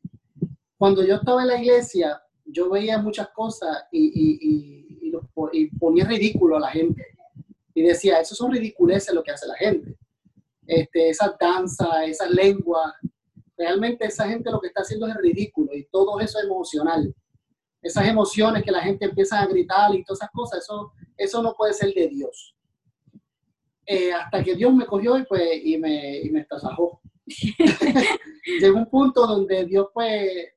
cuando 0.78 1.04
yo 1.04 1.16
estaba 1.16 1.42
en 1.42 1.48
la 1.48 1.60
iglesia, 1.60 2.22
yo 2.44 2.70
veía 2.70 2.98
muchas 2.98 3.28
cosas 3.30 3.84
y, 3.90 4.06
y, 4.06 4.38
y, 4.40 5.68
ponía 5.78 6.04
ridículo 6.04 6.56
a 6.56 6.60
la 6.60 6.68
gente 6.68 7.04
y 7.74 7.82
decía, 7.82 8.20
eso 8.20 8.34
son 8.34 8.52
ridiculeces 8.52 9.14
lo 9.14 9.22
que 9.22 9.32
hace 9.32 9.46
la 9.46 9.56
gente. 9.56 9.96
Este, 10.66 11.10
esa 11.10 11.36
danza, 11.38 12.04
esa 12.04 12.26
lengua, 12.28 12.94
realmente 13.56 14.06
esa 14.06 14.28
gente 14.28 14.50
lo 14.50 14.60
que 14.60 14.68
está 14.68 14.82
haciendo 14.82 15.06
es 15.06 15.14
ridículo 15.16 15.74
y 15.74 15.84
todo 15.84 16.20
eso 16.20 16.38
es 16.38 16.44
emocional. 16.44 17.14
Esas 17.82 18.06
emociones 18.06 18.62
que 18.62 18.70
la 18.70 18.80
gente 18.80 19.04
empieza 19.04 19.40
a 19.40 19.46
gritar 19.46 19.94
y 19.94 20.04
todas 20.04 20.20
esas 20.20 20.30
cosas, 20.30 20.60
eso, 20.60 20.92
eso 21.16 21.42
no 21.42 21.54
puede 21.54 21.74
ser 21.74 21.92
de 21.92 22.08
Dios. 22.08 22.51
Eh, 23.94 24.10
hasta 24.10 24.42
que 24.42 24.54
Dios 24.54 24.72
me 24.72 24.86
cogió 24.86 25.18
y, 25.18 25.24
pues, 25.24 25.42
y 25.62 25.76
me, 25.76 26.16
y 26.20 26.30
me 26.30 26.40
estasajó. 26.40 27.02
Llegó 28.58 28.78
un 28.78 28.86
punto 28.86 29.26
donde 29.26 29.66
Dios, 29.66 29.88
pues, 29.92 30.48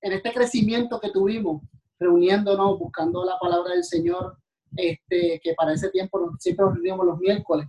en 0.00 0.12
este 0.12 0.32
crecimiento 0.32 1.00
que 1.00 1.10
tuvimos, 1.10 1.60
reuniéndonos, 1.98 2.78
buscando 2.78 3.24
la 3.24 3.36
palabra 3.40 3.74
del 3.74 3.82
Señor, 3.82 4.38
este, 4.76 5.40
que 5.42 5.54
para 5.54 5.72
ese 5.72 5.90
tiempo 5.90 6.36
siempre 6.38 6.64
nos 6.64 6.74
reuníamos 6.74 7.06
los 7.06 7.18
miércoles, 7.18 7.66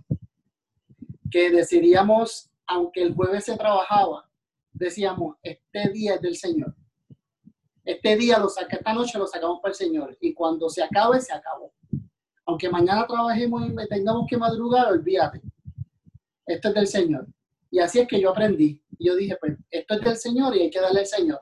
que 1.28 1.50
decidíamos, 1.50 2.52
aunque 2.64 3.02
el 3.02 3.14
jueves 3.14 3.46
se 3.46 3.56
trabajaba, 3.56 4.30
decíamos, 4.72 5.38
este 5.42 5.88
día 5.90 6.14
es 6.14 6.20
del 6.20 6.36
Señor. 6.36 6.72
Este 7.84 8.16
día 8.16 8.38
lo 8.38 8.48
saca, 8.48 8.76
esta 8.76 8.94
noche 8.94 9.18
lo 9.18 9.26
sacamos 9.26 9.58
para 9.60 9.72
el 9.72 9.76
Señor. 9.76 10.16
Y 10.20 10.34
cuando 10.34 10.68
se 10.70 10.84
acabe, 10.84 11.20
se 11.20 11.32
acabó. 11.32 11.72
Aunque 12.46 12.68
mañana 12.68 13.06
trabajemos 13.06 13.62
y 13.68 13.88
tengamos 13.88 14.26
que 14.28 14.36
madrugar, 14.36 14.92
olvídate. 14.92 15.40
Esto 16.46 16.68
es 16.68 16.74
del 16.74 16.86
Señor. 16.86 17.26
Y 17.70 17.78
así 17.78 18.00
es 18.00 18.08
que 18.08 18.20
yo 18.20 18.30
aprendí. 18.30 18.80
yo 18.98 19.16
dije, 19.16 19.36
pues, 19.40 19.56
esto 19.70 19.94
es 19.94 20.00
del 20.02 20.16
Señor 20.16 20.54
y 20.56 20.62
hay 20.62 20.70
que 20.70 20.80
darle 20.80 21.00
al 21.00 21.06
Señor. 21.06 21.40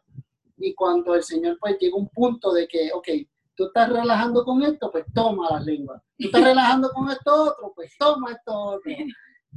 Y 0.56 0.74
cuando 0.74 1.14
el 1.14 1.22
Señor, 1.22 1.58
pues, 1.60 1.76
llega 1.78 1.96
un 1.96 2.08
punto 2.08 2.52
de 2.52 2.68
que, 2.68 2.90
ok, 2.92 3.08
tú 3.54 3.66
estás 3.66 3.90
relajando 3.90 4.44
con 4.44 4.62
esto, 4.62 4.90
pues 4.90 5.04
toma 5.14 5.48
las 5.50 5.64
lenguas. 5.64 6.02
Tú 6.18 6.26
estás 6.26 6.44
relajando 6.44 6.90
con 6.90 7.10
esto 7.10 7.44
otro, 7.44 7.72
pues 7.74 7.92
toma 7.98 8.32
esto 8.32 8.52
otro. 8.52 8.92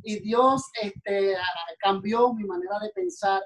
Y 0.04 0.20
Dios 0.20 0.64
este, 0.82 1.36
cambió 1.80 2.34
mi 2.34 2.44
manera 2.44 2.80
de 2.80 2.90
pensar, 2.90 3.42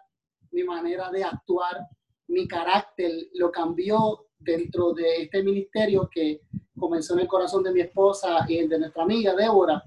mi 0.51 0.63
manera 0.63 1.09
de 1.11 1.23
actuar, 1.23 1.85
mi 2.27 2.47
carácter, 2.47 3.11
lo 3.35 3.51
cambió 3.51 4.25
dentro 4.39 4.93
de 4.93 5.23
este 5.23 5.43
ministerio 5.43 6.09
que 6.11 6.41
comenzó 6.79 7.13
en 7.13 7.21
el 7.21 7.27
corazón 7.27 7.63
de 7.63 7.71
mi 7.71 7.81
esposa 7.81 8.45
y 8.47 8.57
el 8.57 8.69
de 8.69 8.79
nuestra 8.79 9.03
amiga 9.03 9.35
Débora, 9.35 9.83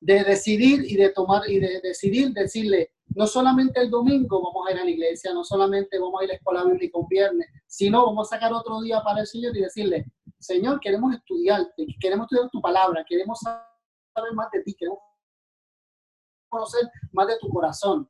de 0.00 0.24
decidir 0.24 0.84
y 0.84 0.96
de 0.96 1.10
tomar 1.10 1.48
y 1.48 1.60
de 1.60 1.80
decidir 1.80 2.32
decirle, 2.32 2.92
no 3.14 3.26
solamente 3.26 3.80
el 3.80 3.90
domingo 3.90 4.42
vamos 4.42 4.68
a 4.68 4.72
ir 4.72 4.78
a 4.78 4.84
la 4.84 4.90
iglesia, 4.90 5.32
no 5.32 5.44
solamente 5.44 5.98
vamos 5.98 6.20
a 6.20 6.24
ir 6.24 6.30
a 6.30 6.32
la 6.32 6.36
escuela 6.36 6.64
bíblica 6.64 6.98
un 6.98 7.08
viernes, 7.08 7.48
sino 7.66 8.06
vamos 8.06 8.28
a 8.28 8.36
sacar 8.36 8.52
otro 8.52 8.80
día 8.80 9.02
para 9.02 9.20
el 9.20 9.26
Señor 9.26 9.56
y 9.56 9.62
decirle, 9.62 10.06
Señor, 10.38 10.80
queremos 10.80 11.14
estudiarte, 11.14 11.86
queremos 12.00 12.24
estudiar 12.24 12.50
tu 12.50 12.60
palabra, 12.60 13.04
queremos 13.06 13.40
saber 13.40 14.32
más 14.32 14.50
de 14.50 14.62
ti, 14.62 14.74
queremos 14.74 15.00
conocer 16.48 16.88
más 17.12 17.26
de 17.28 17.38
tu 17.38 17.48
corazón. 17.48 18.08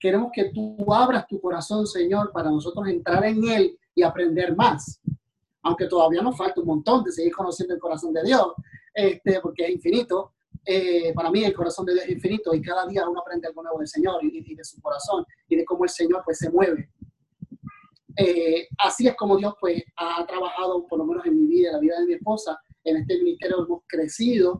Queremos 0.00 0.30
que 0.32 0.50
tú 0.52 0.76
abras 0.92 1.26
tu 1.26 1.40
corazón, 1.40 1.86
Señor, 1.86 2.30
para 2.32 2.50
nosotros 2.50 2.86
entrar 2.86 3.24
en 3.24 3.48
él 3.48 3.78
y 3.94 4.02
aprender 4.02 4.54
más. 4.54 5.00
Aunque 5.62 5.86
todavía 5.86 6.22
nos 6.22 6.36
falta 6.36 6.60
un 6.60 6.66
montón 6.66 7.04
de 7.04 7.12
seguir 7.12 7.32
conociendo 7.32 7.74
el 7.74 7.80
corazón 7.80 8.12
de 8.12 8.22
Dios, 8.22 8.52
este, 8.94 9.40
porque 9.40 9.64
es 9.64 9.70
infinito, 9.70 10.34
eh, 10.64 11.12
para 11.14 11.30
mí 11.30 11.44
el 11.44 11.54
corazón 11.54 11.86
de 11.86 11.94
Dios 11.94 12.04
es 12.04 12.12
infinito 12.12 12.52
y 12.54 12.60
cada 12.60 12.86
día 12.86 13.08
uno 13.08 13.20
aprende 13.20 13.48
algo 13.48 13.62
nuevo 13.62 13.78
del 13.78 13.88
Señor 13.88 14.22
y, 14.22 14.54
de 14.54 14.64
su 14.64 14.80
corazón 14.82 15.24
y 15.48 15.56
de 15.56 15.64
cómo 15.64 15.84
el 15.84 15.90
Señor 15.90 16.22
pues 16.24 16.38
se 16.38 16.50
mueve. 16.50 16.90
Eh, 18.16 18.68
así 18.78 19.06
es 19.06 19.16
como 19.16 19.36
Dios 19.36 19.54
pues 19.60 19.82
ha 19.96 20.26
trabajado, 20.26 20.86
por 20.86 20.98
lo 20.98 21.06
menos 21.06 21.24
en 21.24 21.40
mi 21.40 21.46
vida, 21.46 21.68
en 21.68 21.74
la 21.74 21.80
vida 21.80 22.00
de 22.00 22.06
mi 22.06 22.14
esposa, 22.14 22.60
en 22.84 22.96
este 22.98 23.16
ministerio 23.18 23.64
hemos 23.64 23.82
crecido 23.86 24.58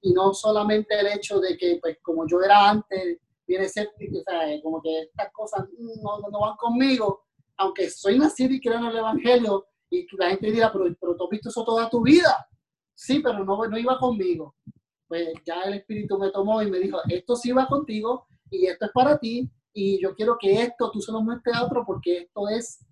y 0.00 0.12
no 0.12 0.32
solamente 0.32 0.98
el 0.98 1.08
hecho 1.08 1.40
de 1.40 1.56
que 1.56 1.78
pues 1.80 1.98
como 2.02 2.26
yo 2.26 2.40
era 2.40 2.70
antes, 2.70 3.18
viene 3.46 3.64
escéptico, 3.66 4.22
sea, 4.26 4.60
como 4.62 4.80
que 4.80 5.02
estas 5.02 5.32
cosas 5.32 5.66
no, 5.78 6.18
no, 6.30 6.40
van 6.40 6.56
conmigo, 6.56 7.24
aunque 7.56 7.90
soy 7.90 8.18
nacido 8.18 8.54
y 8.54 8.60
creo 8.60 8.78
en 8.78 8.86
el 8.86 8.96
Evangelio 8.96 9.66
y 9.98 10.06
la 10.18 10.30
gente 10.30 10.50
dirá, 10.50 10.72
pero, 10.72 10.84
pero 11.00 11.16
tú 11.16 11.24
has 11.24 11.30
visto 11.30 11.48
eso 11.48 11.64
toda 11.64 11.88
tu 11.88 12.02
vida. 12.02 12.46
Sí, 12.94 13.20
pero 13.20 13.44
no, 13.44 13.66
no 13.66 13.78
iba 13.78 13.98
conmigo 13.98 14.54
pues 15.12 15.28
ya 15.44 15.60
el 15.66 15.74
Espíritu 15.74 16.18
me 16.18 16.30
tomó 16.30 16.62
y 16.62 16.70
me 16.70 16.78
dijo, 16.78 16.96
esto 17.06 17.36
sí 17.36 17.52
va 17.52 17.66
contigo 17.68 18.24
y 18.48 18.64
esto 18.64 18.86
es 18.86 18.92
para 18.92 19.18
ti 19.18 19.46
y 19.74 20.00
yo 20.00 20.14
quiero 20.14 20.38
que 20.40 20.62
esto 20.62 20.90
tú 20.90 21.02
se 21.02 21.12
lo 21.12 21.20
muestres 21.20 21.54
a 21.54 21.66
otro 21.66 21.84
porque 21.86 22.20
esto 22.20 22.48
es 22.48 22.82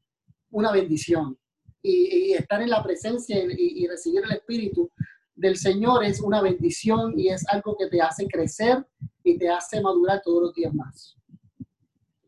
una 0.50 0.70
bendición. 0.70 1.38
Y, 1.80 2.34
estar 2.34 2.60
en 2.60 2.68
la 2.68 2.82
presencia 2.82 3.42
y, 3.42 3.86
recibir 3.86 4.22
el 4.22 4.32
Espíritu 4.32 4.90
del 5.34 5.56
Señor 5.56 6.04
es 6.04 6.20
una 6.20 6.42
bendición 6.42 7.18
y 7.18 7.30
es 7.30 7.42
algo 7.48 7.74
que 7.74 7.86
te 7.86 8.02
hace 8.02 8.26
crecer 8.26 8.86
y 9.24 9.38
te 9.38 9.48
hace 9.48 9.80
madurar 9.80 10.20
todos 10.22 10.42
los 10.42 10.54
días 10.54 10.74
más. 10.74 11.16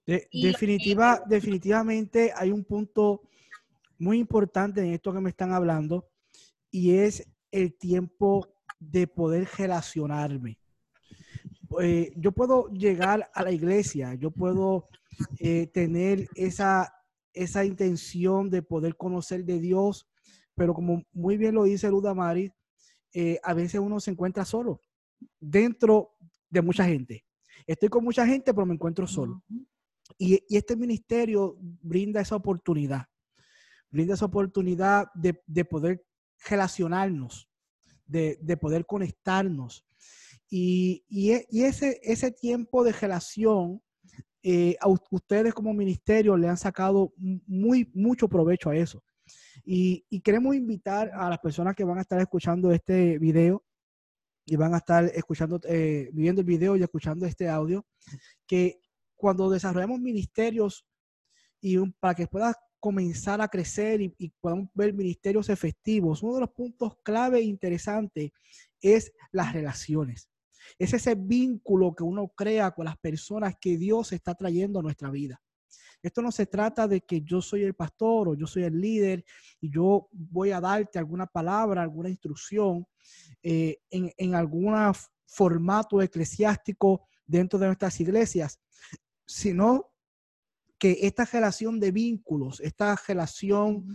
definitiva, 0.07 1.23
definitivamente 1.26 2.33
hay 2.35 2.50
un 2.50 2.64
punto 2.64 3.21
muy 4.02 4.18
importante 4.18 4.80
en 4.80 4.92
esto 4.92 5.12
que 5.12 5.21
me 5.21 5.30
están 5.30 5.52
hablando 5.52 6.09
y 6.73 6.94
es 6.94 7.25
el 7.52 7.73
tiempo 7.78 8.52
de 8.80 9.06
poder 9.06 9.49
relacionarme. 9.56 10.59
Eh, 11.80 12.12
yo 12.16 12.32
puedo 12.32 12.68
llegar 12.71 13.30
a 13.32 13.44
la 13.44 13.52
iglesia, 13.52 14.14
yo 14.14 14.32
puedo 14.32 14.88
eh, 15.38 15.68
tener 15.68 16.26
esa, 16.35 16.92
esa 17.32 17.64
intención 17.64 18.50
de 18.50 18.62
poder 18.62 18.97
conocer 18.97 19.44
de 19.44 19.61
Dios, 19.61 20.09
pero 20.56 20.75
como 20.75 21.04
muy 21.12 21.37
bien 21.37 21.54
lo 21.54 21.62
dice 21.62 21.88
Luda 21.88 22.12
Mari, 22.12 22.52
eh, 23.14 23.38
a 23.44 23.54
veces 23.54 23.80
uno 23.80 24.00
se 24.00 24.11
encuentra 24.11 24.44
solo 24.44 24.80
dentro 25.38 26.16
de 26.50 26.61
mucha 26.61 26.85
gente. 26.85 27.25
Estoy 27.68 27.88
con 27.88 28.02
mucha 28.02 28.26
gente, 28.26 28.52
pero 28.52 28.66
me 28.66 28.75
encuentro 28.75 29.06
solo. 29.06 29.44
Y, 30.18 30.42
y 30.49 30.56
este 30.56 30.75
ministerio 30.75 31.56
brinda 31.61 32.21
esa 32.21 32.35
oportunidad, 32.35 33.06
brinda 33.92 34.14
esa 34.14 34.25
oportunidad 34.25 35.06
de, 35.14 35.40
de 35.46 35.64
poder 35.64 36.04
relacionarnos 36.49 37.49
de, 38.12 38.56
poder 38.56 38.87
conectarnos. 38.87 39.84
Y, 40.49 41.04
e, 41.11 41.46
y, 41.49 41.62
ese, 41.62 42.00
ese 42.02 42.30
tiempo 42.30 42.84
de 42.84 42.92
relación, 42.92 43.82
eh, 44.42 44.76
a 44.80 44.88
ustedes 45.11 45.54
como 45.54 45.72
ministerio 45.72 46.37
le 46.37 46.49
han 46.49 46.56
sacado 46.56 47.12
muy, 47.16 47.90
mucho 47.94 48.28
provecho 48.28 48.70
a 48.70 48.76
eso. 48.76 49.02
Y, 49.64 50.04
y, 50.11 50.20
queremos 50.20 50.54
invitar 50.54 51.11
a 51.14 51.30
las 51.30 51.38
personas 51.38 51.75
que 51.75 51.84
van 51.84 51.99
a 51.99 52.02
estar 52.02 52.20
escuchando 52.20 52.72
este 52.72 53.18
video 53.18 53.64
y 54.44 54.56
van 54.56 54.75
a 54.75 54.78
estar 54.78 55.04
escuchando, 55.14 55.61
eh, 55.64 56.11
viendo 56.12 56.40
el 56.40 56.46
video 56.46 56.76
y 56.76 56.82
escuchando 56.82 57.25
este 57.25 57.49
audio, 57.49 57.87
que 58.46 58.80
cuando 59.14 59.49
desarrollamos 59.49 60.00
ministerios 60.00 60.84
y 61.61 61.78
para 62.00 62.16
que 62.16 62.26
pueda 62.26 62.56
comenzar 62.82 63.40
a 63.40 63.46
crecer 63.46 64.00
y, 64.00 64.12
y, 64.18 64.28
podamos 64.40 64.68
ver 64.74 64.92
ministerios 64.92 65.48
efectivos, 65.48 66.20
uno 66.24 66.34
de 66.34 66.40
los 66.40 66.50
puntos 66.50 66.96
clave 67.04 67.38
e 67.38 67.42
interesantes 67.42 68.32
es 68.80 69.12
las 69.30 69.52
relaciones. 69.52 70.28
Es 70.80 70.92
ese 70.92 71.14
vínculo 71.14 71.94
que 71.94 72.02
uno 72.02 72.32
crea 72.34 72.72
con 72.72 72.86
las 72.86 72.96
personas 72.98 73.54
que 73.60 73.78
Dios 73.78 74.10
está 74.12 74.34
trayendo 74.34 74.80
a 74.80 74.82
nuestra 74.82 75.10
vida. 75.10 75.40
Esto 76.02 76.22
no 76.22 76.32
se 76.32 76.46
trata 76.46 76.88
de 76.88 77.02
que 77.02 77.20
yo 77.20 77.40
soy 77.40 77.62
el 77.62 77.74
pastor 77.74 78.30
o 78.30 78.34
yo 78.34 78.48
soy 78.48 78.64
el 78.64 78.80
líder 78.80 79.24
y 79.60 79.70
yo 79.72 80.08
voy 80.10 80.50
a 80.50 80.60
darte 80.60 80.98
alguna 80.98 81.28
palabra, 81.28 81.82
alguna 81.82 82.08
instrucción 82.08 82.84
eh, 83.44 83.78
en, 83.90 84.12
en 84.16 84.34
algún 84.34 84.74
formato 85.24 86.02
eclesiástico 86.02 87.06
dentro 87.24 87.60
de 87.60 87.66
nuestras 87.66 88.00
iglesias, 88.00 88.58
sino 89.24 89.91
que 90.82 90.98
esta 91.02 91.24
relación 91.24 91.78
de 91.78 91.92
vínculos, 91.92 92.58
esta 92.58 92.96
relación 93.06 93.86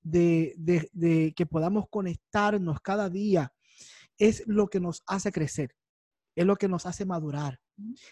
de, 0.00 0.54
de, 0.56 0.88
de, 0.92 1.34
que 1.34 1.44
podamos 1.44 1.86
conectarnos 1.90 2.80
cada 2.82 3.10
día, 3.10 3.52
es 4.16 4.44
lo 4.46 4.68
que 4.68 4.78
nos 4.78 5.02
hace 5.08 5.32
crecer, 5.32 5.74
es 6.36 6.46
lo 6.46 6.54
que 6.54 6.68
nos 6.68 6.86
hace 6.86 7.04
madurar. 7.04 7.58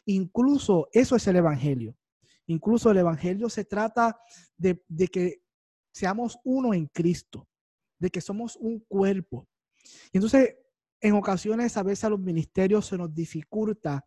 Incluso 0.05 0.89
eso 0.91 1.15
es 1.15 1.25
el 1.29 1.37
Evangelio. 1.37 1.97
Incluso 2.49 2.91
el 2.91 2.97
Evangelio 2.97 3.49
se 3.49 3.67
trata 3.67 4.19
de, 4.57 4.83
de 4.89 5.07
que 5.07 5.43
seamos 5.93 6.37
uno 6.43 6.75
en 6.75 6.89
Cristo, 6.89 7.47
de 8.01 8.11
que 8.11 8.21
somos 8.21 8.57
un 8.57 8.81
cuerpo. 8.81 9.47
Y 10.11 10.17
entonces, 10.17 10.57
en 11.01 11.15
ocasiones, 11.15 11.77
a 11.77 11.85
veces 11.85 12.03
a 12.03 12.11
los 12.11 12.19
ministerios 12.19 12.87
se 12.87 12.99
nos 12.99 13.15
dificulta 13.15 14.05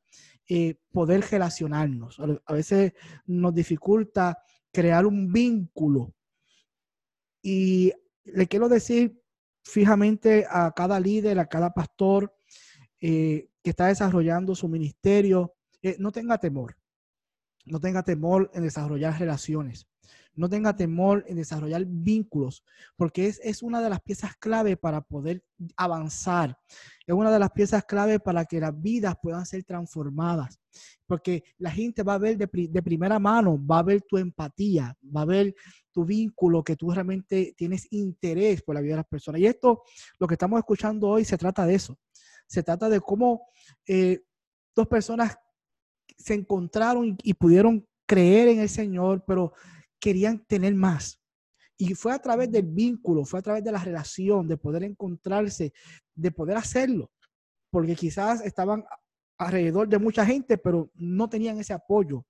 poder 0.91 1.21
relacionarnos. 1.29 2.19
A 2.45 2.53
veces 2.53 2.93
nos 3.25 3.53
dificulta 3.53 4.37
crear 4.71 5.05
un 5.05 5.31
vínculo. 5.31 6.13
Y 7.41 7.91
le 8.23 8.47
quiero 8.47 8.69
decir 8.69 9.21
fijamente 9.63 10.45
a 10.49 10.71
cada 10.71 10.99
líder, 10.99 11.39
a 11.39 11.47
cada 11.47 11.73
pastor 11.73 12.33
eh, 13.01 13.49
que 13.61 13.69
está 13.69 13.87
desarrollando 13.87 14.55
su 14.55 14.67
ministerio, 14.67 15.53
eh, 15.81 15.97
no 15.99 16.11
tenga 16.11 16.37
temor. 16.37 16.77
No 17.65 17.79
tenga 17.79 18.03
temor 18.03 18.49
en 18.53 18.63
desarrollar 18.63 19.19
relaciones. 19.19 19.87
No 20.37 20.47
tenga 20.47 20.75
temor 20.75 21.25
en 21.27 21.35
desarrollar 21.35 21.83
vínculos, 21.85 22.63
porque 22.95 23.25
es, 23.25 23.41
es, 23.43 23.63
una 23.63 23.81
de 23.81 23.89
las 23.89 24.01
piezas 24.01 24.35
clave 24.37 24.77
para 24.77 25.01
poder 25.01 25.43
avanzar. 25.75 26.57
Es 27.07 27.15
una 27.15 27.31
de 27.31 27.39
las 27.39 27.49
piezas 27.49 27.83
clave 27.85 28.19
para 28.19 28.45
que 28.45 28.59
las 28.59 28.79
vidas 28.79 29.15
puedan 29.21 29.45
ser 29.47 29.63
transformadas. 29.63 30.59
Porque 31.07 31.43
la 31.57 31.71
gente 31.71 32.03
va 32.03 32.13
a 32.13 32.19
ver 32.19 32.37
de, 32.37 32.47
de 32.69 32.83
primera 32.83 33.17
mano, 33.17 33.59
va 33.65 33.79
a 33.79 33.83
ver 33.83 34.03
tu 34.03 34.17
empatía, 34.17 34.95
va 35.03 35.21
a 35.21 35.25
ver 35.25 35.55
tu 35.91 36.05
vínculo, 36.05 36.63
que 36.63 36.75
tú 36.75 36.91
realmente 36.91 37.55
tienes 37.57 37.87
interés 37.91 38.61
por 38.61 38.75
la 38.75 38.81
vida 38.81 38.93
de 38.93 38.97
las 38.97 39.07
personas. 39.07 39.41
Y 39.41 39.47
esto, 39.47 39.81
lo 40.19 40.27
que 40.27 40.35
estamos 40.35 40.59
escuchando 40.59 41.09
hoy, 41.09 41.25
se 41.25 41.37
trata 41.37 41.65
de 41.65 41.73
eso. 41.73 41.97
Se 42.45 42.61
trata 42.61 42.89
de 42.89 43.01
cómo 43.01 43.47
eh, 43.87 44.21
dos 44.75 44.87
personas 44.87 45.35
se 46.15 46.35
encontraron 46.35 47.07
y, 47.07 47.17
y, 47.23 47.33
pudieron 47.33 47.87
creer 48.05 48.49
en 48.49 48.59
el 48.59 48.69
Señor, 48.69 49.23
pero 49.25 49.53
querían 49.99 50.45
tener 50.45 50.73
más. 50.75 51.19
Y 51.77 51.93
fue 51.93 52.13
a 52.13 52.19
través 52.19 52.51
del 52.51 52.65
vínculo, 52.65 53.23
fue 53.23 53.39
a 53.39 53.43
través 53.43 53.63
de 53.63 53.71
la 53.71 53.83
relación, 53.83 54.47
de 54.47 54.57
poder 54.57 54.83
encontrarse, 54.83 55.73
de 56.15 56.31
poder 56.31 56.57
hacerlo, 56.57 57.11
porque 57.69 57.95
quizás 57.95 58.41
estaban 58.41 58.83
alrededor 59.37 59.87
de 59.87 59.99
mucha 59.99 60.25
gente, 60.25 60.57
pero 60.57 60.89
no 60.95 61.29
tenían 61.29 61.59
ese 61.59 61.73
apoyo, 61.73 62.25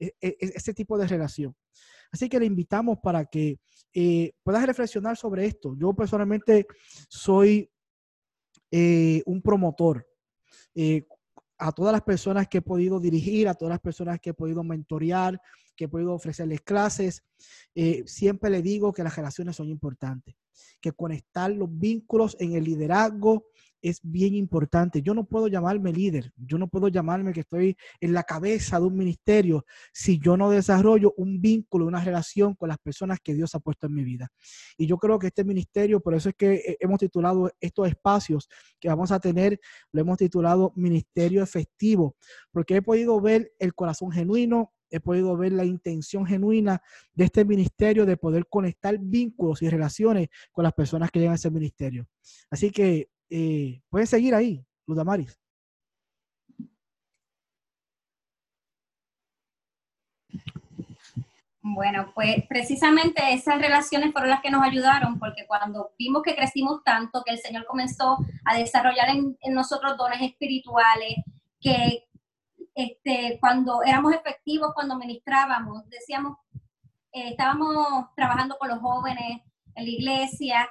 e, 0.00 0.14
e, 0.20 0.36
ese 0.40 0.74
tipo 0.74 0.98
de 0.98 1.06
relación. 1.06 1.54
Así 2.10 2.28
que 2.28 2.40
le 2.40 2.46
invitamos 2.46 2.98
para 3.02 3.24
que 3.24 3.60
eh, 3.92 4.32
puedas 4.42 4.66
reflexionar 4.66 5.16
sobre 5.16 5.46
esto. 5.46 5.76
Yo 5.76 5.94
personalmente 5.94 6.66
soy 7.08 7.70
eh, 8.70 9.22
un 9.26 9.42
promotor. 9.42 10.06
Eh, 10.74 11.06
a 11.58 11.72
todas 11.72 11.92
las 11.92 12.02
personas 12.02 12.48
que 12.48 12.58
he 12.58 12.62
podido 12.62 13.00
dirigir, 13.00 13.48
a 13.48 13.54
todas 13.54 13.70
las 13.70 13.80
personas 13.80 14.20
que 14.20 14.30
he 14.30 14.34
podido 14.34 14.62
mentorear, 14.62 15.40
que 15.76 15.84
he 15.84 15.88
podido 15.88 16.14
ofrecerles 16.14 16.60
clases, 16.60 17.24
eh, 17.74 18.02
siempre 18.06 18.50
le 18.50 18.62
digo 18.62 18.92
que 18.92 19.04
las 19.04 19.16
relaciones 19.16 19.56
son 19.56 19.68
importantes, 19.68 20.34
que 20.80 20.92
conectar 20.92 21.50
los 21.50 21.68
vínculos 21.70 22.36
en 22.40 22.54
el 22.54 22.64
liderazgo 22.64 23.46
es 23.82 24.00
bien 24.02 24.34
importante. 24.34 25.02
Yo 25.02 25.14
no 25.14 25.24
puedo 25.24 25.48
llamarme 25.48 25.92
líder, 25.92 26.32
yo 26.36 26.58
no 26.58 26.68
puedo 26.68 26.88
llamarme 26.88 27.32
que 27.32 27.40
estoy 27.40 27.76
en 28.00 28.12
la 28.12 28.22
cabeza 28.22 28.78
de 28.78 28.86
un 28.86 28.96
ministerio 28.96 29.64
si 29.92 30.18
yo 30.18 30.36
no 30.36 30.50
desarrollo 30.50 31.14
un 31.16 31.40
vínculo, 31.40 31.86
una 31.86 32.04
relación 32.04 32.54
con 32.54 32.68
las 32.68 32.78
personas 32.78 33.18
que 33.22 33.34
Dios 33.34 33.54
ha 33.54 33.60
puesto 33.60 33.86
en 33.86 33.94
mi 33.94 34.04
vida. 34.04 34.28
Y 34.76 34.86
yo 34.86 34.98
creo 34.98 35.18
que 35.18 35.28
este 35.28 35.44
ministerio, 35.44 36.00
por 36.00 36.14
eso 36.14 36.28
es 36.28 36.34
que 36.34 36.76
hemos 36.80 36.98
titulado 36.98 37.50
estos 37.60 37.88
espacios 37.88 38.48
que 38.80 38.88
vamos 38.88 39.12
a 39.12 39.20
tener, 39.20 39.60
lo 39.92 40.00
hemos 40.00 40.18
titulado 40.18 40.72
Ministerio 40.76 41.42
Efectivo, 41.42 42.16
porque 42.50 42.76
he 42.76 42.82
podido 42.82 43.20
ver 43.20 43.52
el 43.58 43.74
corazón 43.74 44.10
genuino, 44.10 44.72
he 44.90 45.00
podido 45.00 45.36
ver 45.36 45.52
la 45.52 45.64
intención 45.64 46.26
genuina 46.26 46.82
de 47.12 47.24
este 47.24 47.44
ministerio 47.44 48.06
de 48.06 48.16
poder 48.16 48.46
conectar 48.48 48.98
vínculos 48.98 49.62
y 49.62 49.68
relaciones 49.68 50.28
con 50.52 50.64
las 50.64 50.72
personas 50.72 51.10
que 51.10 51.18
llegan 51.18 51.32
a 51.32 51.36
ese 51.36 51.50
ministerio. 51.50 52.06
Así 52.50 52.70
que 52.70 53.10
eh, 53.30 53.82
pueden 53.88 54.06
seguir 54.06 54.34
ahí, 54.34 54.64
Ludamaris. 54.86 55.38
Bueno, 61.60 62.12
pues 62.14 62.44
precisamente 62.48 63.20
esas 63.32 63.60
relaciones 63.60 64.12
fueron 64.12 64.30
las 64.30 64.40
que 64.40 64.50
nos 64.50 64.62
ayudaron, 64.62 65.18
porque 65.18 65.46
cuando 65.46 65.92
vimos 65.98 66.22
que 66.22 66.34
crecimos 66.34 66.82
tanto, 66.82 67.22
que 67.24 67.32
el 67.32 67.38
Señor 67.38 67.66
comenzó 67.66 68.16
a 68.44 68.56
desarrollar 68.56 69.10
en, 69.10 69.36
en 69.40 69.54
nosotros 69.54 69.96
dones 69.98 70.22
espirituales, 70.22 71.16
que 71.60 72.08
este, 72.74 73.38
cuando 73.40 73.82
éramos 73.82 74.14
efectivos, 74.14 74.72
cuando 74.72 74.96
ministrábamos, 74.96 75.88
decíamos, 75.90 76.38
eh, 77.12 77.30
estábamos 77.30 78.06
trabajando 78.14 78.56
con 78.56 78.68
los 78.68 78.78
jóvenes 78.78 79.42
en 79.74 79.84
la 79.84 79.90
iglesia, 79.90 80.70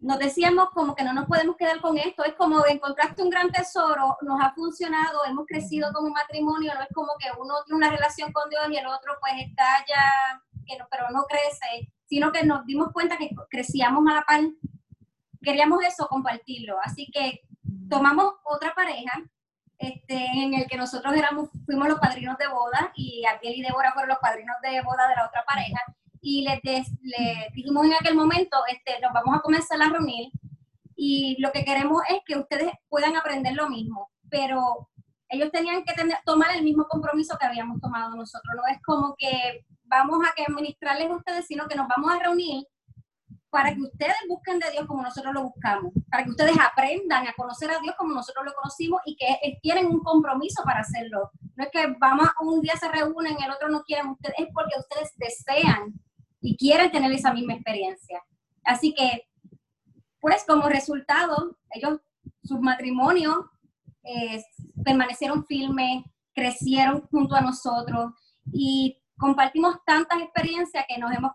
nos 0.00 0.18
decíamos 0.18 0.70
como 0.70 0.94
que 0.94 1.02
no 1.02 1.12
nos 1.12 1.26
podemos 1.26 1.56
quedar 1.56 1.80
con 1.80 1.98
esto, 1.98 2.24
es 2.24 2.34
como 2.34 2.64
encontraste 2.66 3.22
un 3.22 3.30
gran 3.30 3.50
tesoro, 3.50 4.16
nos 4.22 4.40
ha 4.40 4.52
funcionado, 4.52 5.24
hemos 5.26 5.46
crecido 5.46 5.92
como 5.92 6.10
matrimonio, 6.10 6.72
no 6.74 6.82
es 6.82 6.88
como 6.94 7.12
que 7.18 7.26
uno 7.38 7.54
tiene 7.66 7.78
una 7.78 7.90
relación 7.90 8.32
con 8.32 8.48
Dios 8.48 8.62
y 8.70 8.76
el 8.76 8.86
otro 8.86 9.14
pues 9.20 9.32
está 9.38 9.84
ya, 9.88 10.40
pero 10.90 11.10
no 11.10 11.24
crece, 11.24 11.92
sino 12.04 12.30
que 12.30 12.44
nos 12.44 12.64
dimos 12.64 12.92
cuenta 12.92 13.16
que 13.16 13.30
crecíamos 13.50 14.04
a 14.08 14.14
la 14.14 14.22
par, 14.22 14.40
queríamos 15.42 15.82
eso, 15.84 16.06
compartirlo, 16.06 16.78
así 16.82 17.10
que 17.12 17.42
tomamos 17.88 18.34
otra 18.44 18.74
pareja 18.74 19.22
este, 19.78 20.14
en 20.14 20.54
el 20.54 20.66
que 20.66 20.76
nosotros 20.76 21.12
éramos, 21.14 21.50
fuimos 21.64 21.88
los 21.88 21.98
padrinos 21.98 22.38
de 22.38 22.46
boda 22.46 22.92
y 22.94 23.24
Ariel 23.24 23.56
y 23.56 23.62
Débora 23.62 23.92
fueron 23.92 24.10
los 24.10 24.18
padrinos 24.18 24.56
de 24.62 24.80
boda 24.82 25.08
de 25.08 25.16
la 25.16 25.26
otra 25.26 25.44
pareja 25.44 25.80
y 26.20 26.42
les, 26.42 26.90
dijimos 27.52 27.86
en 27.86 27.94
aquel 27.94 28.14
momento, 28.14 28.58
este, 28.68 29.00
nos 29.00 29.12
vamos 29.12 29.36
a 29.36 29.40
comenzar 29.40 29.80
a 29.80 29.88
reunir 29.88 30.30
y 30.96 31.36
lo 31.40 31.52
que 31.52 31.64
queremos 31.64 32.02
es 32.08 32.18
que 32.26 32.36
ustedes 32.38 32.72
puedan 32.88 33.16
aprender 33.16 33.54
lo 33.54 33.68
mismo, 33.68 34.10
pero 34.28 34.88
ellos 35.28 35.50
tenían 35.52 35.84
que 35.84 35.94
tomar 36.24 36.50
el 36.56 36.64
mismo 36.64 36.86
compromiso 36.88 37.36
que 37.38 37.46
habíamos 37.46 37.80
tomado 37.80 38.16
nosotros, 38.16 38.54
no 38.56 38.62
es 38.72 38.80
como 38.82 39.14
que 39.16 39.64
vamos 39.84 40.18
a 40.26 40.34
que 40.34 40.44
administrarles 40.48 41.10
a 41.10 41.16
ustedes, 41.16 41.46
sino 41.46 41.66
que 41.66 41.76
nos 41.76 41.88
vamos 41.88 42.12
a 42.12 42.18
reunir 42.18 42.66
para 43.50 43.74
que 43.74 43.80
ustedes 43.80 44.16
busquen 44.28 44.58
de 44.58 44.70
Dios 44.70 44.86
como 44.86 45.02
nosotros 45.02 45.32
lo 45.32 45.44
buscamos, 45.44 45.92
para 46.10 46.24
que 46.24 46.30
ustedes 46.30 46.56
aprendan 46.60 47.26
a 47.26 47.32
conocer 47.32 47.70
a 47.70 47.78
Dios 47.78 47.94
como 47.96 48.12
nosotros 48.12 48.44
lo 48.44 48.52
conocimos 48.52 49.00
y 49.06 49.16
que 49.16 49.58
tienen 49.62 49.86
un 49.86 50.00
compromiso 50.00 50.62
para 50.64 50.80
hacerlo. 50.80 51.30
No 51.56 51.64
es 51.64 51.70
que 51.70 51.86
vamos, 51.98 52.28
un 52.42 52.60
día 52.60 52.74
se 52.76 52.88
reúnen, 52.88 53.36
el 53.42 53.50
otro 53.50 53.68
no 53.68 53.82
quieren, 53.84 54.08
ustedes, 54.08 54.34
es 54.38 54.48
porque 54.52 54.78
ustedes 54.78 55.14
desean 55.16 55.94
y 56.40 56.56
quieren 56.56 56.90
tener 56.90 57.10
esa 57.12 57.32
misma 57.32 57.54
experiencia. 57.54 58.22
Así 58.64 58.94
que, 58.94 59.28
pues 60.20 60.44
como 60.46 60.68
resultado, 60.68 61.56
ellos, 61.70 62.00
sus 62.42 62.60
matrimonios 62.60 63.36
eh, 64.04 64.42
permanecieron 64.84 65.44
firmes, 65.46 66.04
crecieron 66.34 67.06
junto 67.10 67.34
a 67.34 67.40
nosotros 67.40 68.12
y 68.52 68.98
compartimos 69.16 69.76
tantas 69.84 70.20
experiencias 70.20 70.84
que 70.88 70.98
nos 70.98 71.12
hemos, 71.12 71.32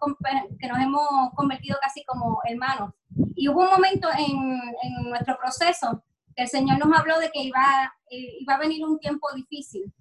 que 0.60 0.68
nos 0.68 0.80
hemos 0.80 1.08
convertido 1.36 1.78
casi 1.82 2.04
como 2.06 2.40
hermanos. 2.46 2.94
Y 3.36 3.50
hubo 3.50 3.62
un 3.62 3.70
momento 3.70 4.08
en, 4.18 4.62
en 4.84 5.10
nuestro 5.10 5.38
proceso 5.38 6.04
que 6.36 6.44
el 6.44 6.50
Señor 6.50 6.80
nos 6.80 6.98
habló 6.98 7.20
de 7.20 7.30
que 7.32 7.44
iba, 7.44 7.94
eh, 8.10 8.38
iba 8.40 8.56
a 8.56 8.60
venir 8.60 8.86
un 8.86 9.00
tiempo 9.00 9.28
difícil 9.36 9.94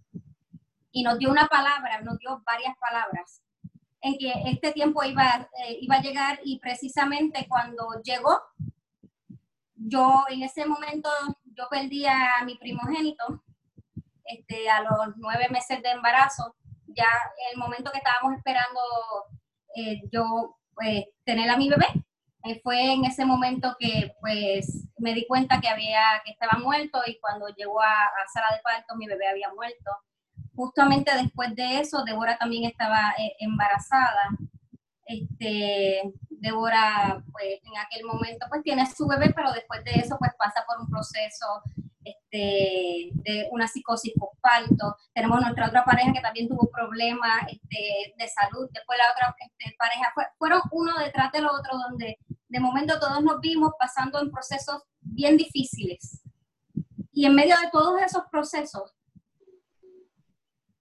y 0.92 1.02
nos 1.02 1.18
dio 1.18 1.30
una 1.30 1.46
palabra, 1.48 2.00
nos 2.02 2.18
dio 2.18 2.42
varias 2.46 2.76
palabras 2.78 3.42
en 4.02 4.18
que 4.18 4.32
este 4.46 4.72
tiempo 4.72 5.02
iba, 5.04 5.48
eh, 5.64 5.78
iba 5.80 5.96
a 5.96 6.02
llegar 6.02 6.40
y 6.44 6.58
precisamente 6.58 7.46
cuando 7.48 8.02
llegó, 8.02 8.40
yo 9.76 10.24
en 10.28 10.42
ese 10.42 10.66
momento 10.66 11.08
yo 11.44 11.68
perdí 11.70 12.04
a 12.06 12.44
mi 12.44 12.56
primogénito 12.56 13.42
este, 14.24 14.68
a 14.68 14.82
los 14.82 15.16
nueve 15.16 15.46
meses 15.50 15.82
de 15.82 15.90
embarazo. 15.90 16.56
Ya 16.88 17.08
el 17.52 17.58
momento 17.58 17.90
que 17.90 17.98
estábamos 17.98 18.36
esperando 18.36 18.80
eh, 19.76 20.02
yo 20.10 20.58
pues, 20.74 21.04
tener 21.24 21.48
a 21.48 21.56
mi 21.56 21.68
bebé, 21.68 21.86
eh, 22.44 22.60
fue 22.60 22.92
en 22.92 23.04
ese 23.04 23.24
momento 23.24 23.76
que 23.78 24.16
pues 24.20 24.88
me 24.98 25.14
di 25.14 25.26
cuenta 25.28 25.60
que 25.60 25.68
había 25.68 26.20
que 26.24 26.32
estaba 26.32 26.58
muerto 26.58 27.00
y 27.06 27.20
cuando 27.20 27.48
llegó 27.50 27.80
a, 27.80 28.04
a 28.04 28.28
sala 28.32 28.48
de 28.56 28.62
parto 28.62 28.96
mi 28.96 29.06
bebé 29.06 29.28
había 29.28 29.52
muerto. 29.54 29.92
Justamente 30.62 31.10
después 31.20 31.56
de 31.56 31.80
eso, 31.80 32.04
Débora 32.04 32.38
también 32.38 32.70
estaba 32.70 33.14
eh, 33.18 33.34
embarazada. 33.40 34.28
Este, 35.04 36.00
Débora, 36.30 37.20
pues 37.32 37.58
en 37.64 37.76
aquel 37.84 38.04
momento, 38.04 38.46
pues 38.48 38.62
tiene 38.62 38.86
su 38.86 39.08
bebé, 39.08 39.32
pero 39.34 39.52
después 39.52 39.82
de 39.82 39.90
eso, 39.90 40.16
pues 40.20 40.30
pasa 40.38 40.64
por 40.64 40.80
un 40.80 40.88
proceso 40.88 41.46
este, 42.04 43.10
de 43.12 43.48
una 43.50 43.66
psicosis 43.66 44.12
postparto. 44.16 44.94
Tenemos 45.12 45.40
nuestra 45.40 45.66
otra 45.66 45.84
pareja 45.84 46.12
que 46.12 46.20
también 46.20 46.48
tuvo 46.48 46.70
problemas 46.70 47.42
este, 47.50 48.14
de 48.16 48.28
salud. 48.28 48.68
Después 48.72 48.96
la 49.00 49.10
otra 49.10 49.34
este, 49.40 49.74
pareja, 49.76 50.14
fueron 50.38 50.60
uno 50.70 50.96
detrás 51.00 51.32
del 51.32 51.46
otro, 51.46 51.76
donde 51.88 52.18
de 52.48 52.60
momento 52.60 53.00
todos 53.00 53.20
nos 53.20 53.40
vimos 53.40 53.72
pasando 53.80 54.20
en 54.20 54.30
procesos 54.30 54.84
bien 55.00 55.36
difíciles. 55.36 56.22
Y 57.12 57.26
en 57.26 57.34
medio 57.34 57.56
de 57.58 57.68
todos 57.72 58.00
esos 58.00 58.22
procesos, 58.30 58.94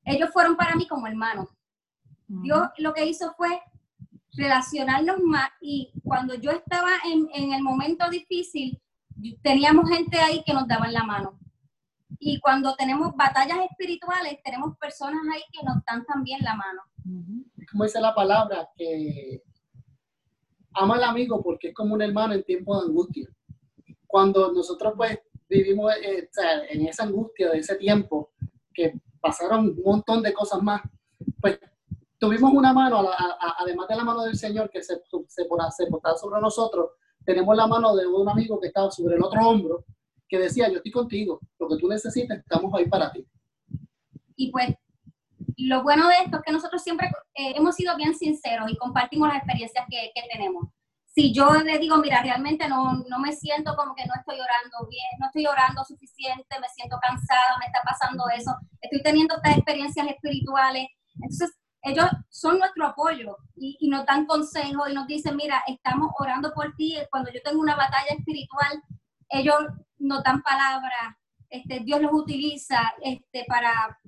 ellos 0.05 0.29
fueron 0.31 0.55
para 0.55 0.75
mí 0.75 0.87
como 0.87 1.07
hermanos. 1.07 1.49
Dios 2.27 2.69
lo 2.77 2.93
que 2.93 3.05
hizo 3.05 3.33
fue 3.33 3.61
relacionarnos 4.33 5.19
más 5.19 5.49
y 5.59 5.91
cuando 6.03 6.35
yo 6.35 6.51
estaba 6.51 6.91
en, 7.05 7.27
en 7.33 7.53
el 7.53 7.61
momento 7.61 8.09
difícil, 8.09 8.81
teníamos 9.41 9.89
gente 9.89 10.17
ahí 10.19 10.43
que 10.45 10.53
nos 10.53 10.67
daban 10.67 10.93
la 10.93 11.03
mano. 11.03 11.37
Y 12.19 12.39
cuando 12.39 12.75
tenemos 12.75 13.15
batallas 13.15 13.57
espirituales, 13.69 14.37
tenemos 14.43 14.77
personas 14.77 15.21
ahí 15.33 15.41
que 15.51 15.65
nos 15.65 15.83
dan 15.85 16.05
también 16.05 16.39
la 16.43 16.55
mano. 16.55 16.81
Como 17.71 17.83
dice 17.83 17.99
la 17.99 18.13
palabra, 18.13 18.69
que 18.75 19.41
ama 20.73 20.95
al 20.95 21.03
amigo 21.03 21.41
porque 21.41 21.69
es 21.69 21.73
como 21.73 21.95
un 21.95 22.01
hermano 22.01 22.33
en 22.33 22.43
tiempo 22.43 22.79
de 22.79 22.87
angustia. 22.87 23.27
Cuando 24.05 24.51
nosotros 24.51 24.93
pues 24.95 25.19
vivimos 25.49 25.93
eh, 25.95 26.29
en 26.69 26.87
esa 26.87 27.03
angustia 27.03 27.49
de 27.49 27.59
ese 27.59 27.75
tiempo, 27.75 28.31
que 28.73 29.01
pasaron 29.21 29.69
un 29.69 29.81
montón 29.83 30.21
de 30.21 30.33
cosas 30.33 30.61
más, 30.61 30.81
pues 31.39 31.59
tuvimos 32.17 32.51
una 32.53 32.73
mano, 32.73 33.09
además 33.59 33.87
de 33.87 33.95
la 33.95 34.03
mano 34.03 34.23
del 34.23 34.35
Señor 34.35 34.69
que 34.69 34.83
se, 34.83 34.95
se, 34.95 35.27
se 35.27 35.45
portaba 35.45 36.17
sobre 36.17 36.41
nosotros, 36.41 36.91
tenemos 37.25 37.55
la 37.55 37.67
mano 37.67 37.95
de 37.95 38.07
un 38.07 38.27
amigo 38.29 38.59
que 38.59 38.67
estaba 38.67 38.91
sobre 38.91 39.15
el 39.15 39.23
otro 39.23 39.41
hombro, 39.47 39.85
que 40.27 40.39
decía, 40.39 40.69
yo 40.69 40.77
estoy 40.77 40.91
contigo, 40.91 41.39
lo 41.59 41.67
que 41.67 41.77
tú 41.77 41.87
necesites, 41.87 42.39
estamos 42.39 42.73
ahí 42.73 42.87
para 42.87 43.11
ti. 43.11 43.27
Y 44.35 44.51
pues, 44.51 44.73
lo 45.57 45.83
bueno 45.83 46.07
de 46.07 46.15
esto 46.23 46.37
es 46.37 46.43
que 46.43 46.53
nosotros 46.53 46.81
siempre 46.81 47.07
eh, 47.35 47.53
hemos 47.55 47.75
sido 47.75 47.95
bien 47.97 48.15
sinceros 48.15 48.71
y 48.71 48.77
compartimos 48.77 49.27
las 49.27 49.37
experiencias 49.37 49.85
que, 49.89 50.11
que, 50.15 50.21
tenemos. 50.31 50.67
Si 51.13 51.33
yo 51.33 51.51
le 51.51 51.77
digo, 51.77 51.97
mira, 51.97 52.21
realmente 52.21 52.69
no, 52.69 52.93
no 53.09 53.19
me 53.19 53.33
siento 53.33 53.75
como 53.75 53.93
que 53.95 54.05
no 54.05 54.13
estoy 54.17 54.35
orando 54.35 54.87
bien, 54.89 55.19
no 55.19 55.25
estoy 55.25 55.45
orando 55.45 55.83
suficiente, 55.83 56.59
me 56.59 56.69
siento 56.69 56.97
cansada, 57.01 57.57
me 57.59 57.65
está 57.65 57.81
pasando 57.83 58.23
eso, 58.33 58.55
estoy 58.79 59.01
teniendo 59.03 59.35
estas 59.35 59.57
experiencias 59.57 60.07
espirituales. 60.07 60.87
Entonces, 61.15 61.51
ellos 61.81 62.05
son 62.29 62.59
nuestro 62.59 62.85
apoyo 62.85 63.37
y, 63.55 63.89
nos 63.89 64.05
dan 64.05 64.25
consejos 64.25 64.89
y 64.89 64.93
nos 64.93 65.07
dicen, 65.07 65.35
mira, 65.35 65.63
estamos 65.67 66.11
orando 66.17 66.53
por 66.53 66.75
ti. 66.75 66.95
Cuando 67.09 67.31
yo 67.31 67.41
tengo 67.43 67.59
una 67.59 67.75
batalla 67.75 68.13
espiritual, 68.17 68.83
ellos 69.29 69.57
nos 69.97 70.23
dan 70.23 70.41
palabras, 70.43 71.15
este, 71.49 71.79
Dios 71.79 72.01
los 72.01 72.13
utiliza 72.13 72.93
este, 73.01 73.45
para, 73.47 73.99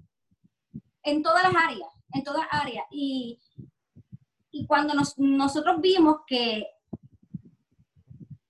en 1.03 1.23
todas 1.23 1.43
las 1.43 1.55
áreas, 1.55 1.89
en 2.13 2.23
todas 2.23 2.41
las 2.43 2.61
áreas. 2.61 2.85
Y, 2.91 3.39
y 4.51 4.67
cuando 4.67 4.93
nosotros 5.17 5.81
vimos 5.81 6.17
que 6.27 6.67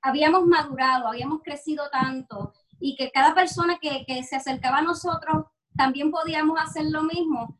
habíamos 0.03 0.45
madurado, 0.45 1.07
habíamos 1.07 1.41
crecido 1.41 1.89
tanto 1.89 2.53
y 2.79 2.95
que 2.95 3.09
cada 3.11 3.33
persona 3.33 3.79
que, 3.79 4.05
que 4.05 4.21
se 4.23 4.35
acercaba 4.35 4.79
a 4.79 4.81
nosotros 4.83 5.45
también 5.75 6.11
podíamos 6.11 6.59
hacer 6.59 6.85
lo 6.85 7.03
mismo, 7.03 7.57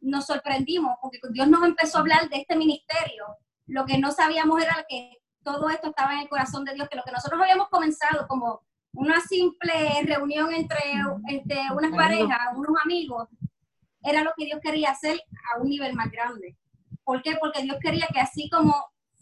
nos 0.00 0.26
sorprendimos 0.26 0.96
porque 1.02 1.18
Dios 1.30 1.48
nos 1.48 1.64
empezó 1.64 1.98
a 1.98 2.00
hablar 2.00 2.28
de 2.30 2.38
este 2.38 2.56
ministerio. 2.56 3.26
Lo 3.66 3.84
que 3.84 3.98
no 3.98 4.12
sabíamos 4.12 4.62
era 4.62 4.86
que 4.88 5.18
todo 5.42 5.68
esto 5.68 5.88
estaba 5.88 6.14
en 6.14 6.20
el 6.20 6.28
corazón 6.28 6.64
de 6.64 6.74
Dios, 6.74 6.88
que 6.88 6.96
lo 6.96 7.02
que 7.02 7.12
nosotros 7.12 7.40
habíamos 7.40 7.68
comenzado 7.68 8.26
como 8.28 8.62
una 8.92 9.20
simple 9.20 10.02
reunión 10.04 10.52
entre, 10.52 10.78
entre 11.28 11.60
unas 11.76 11.90
parejas, 11.90 12.38
unos 12.54 12.76
amigos, 12.82 13.28
era 14.02 14.22
lo 14.22 14.32
que 14.36 14.44
Dios 14.44 14.60
quería 14.62 14.90
hacer 14.90 15.20
a 15.52 15.60
un 15.60 15.68
nivel 15.68 15.94
más 15.94 16.10
grande. 16.10 16.56
¿Por 17.02 17.22
qué? 17.22 17.36
Porque 17.38 17.62
Dios 17.62 17.76
quería 17.80 18.06
que 18.12 18.20
así 18.20 18.48
como 18.48 18.74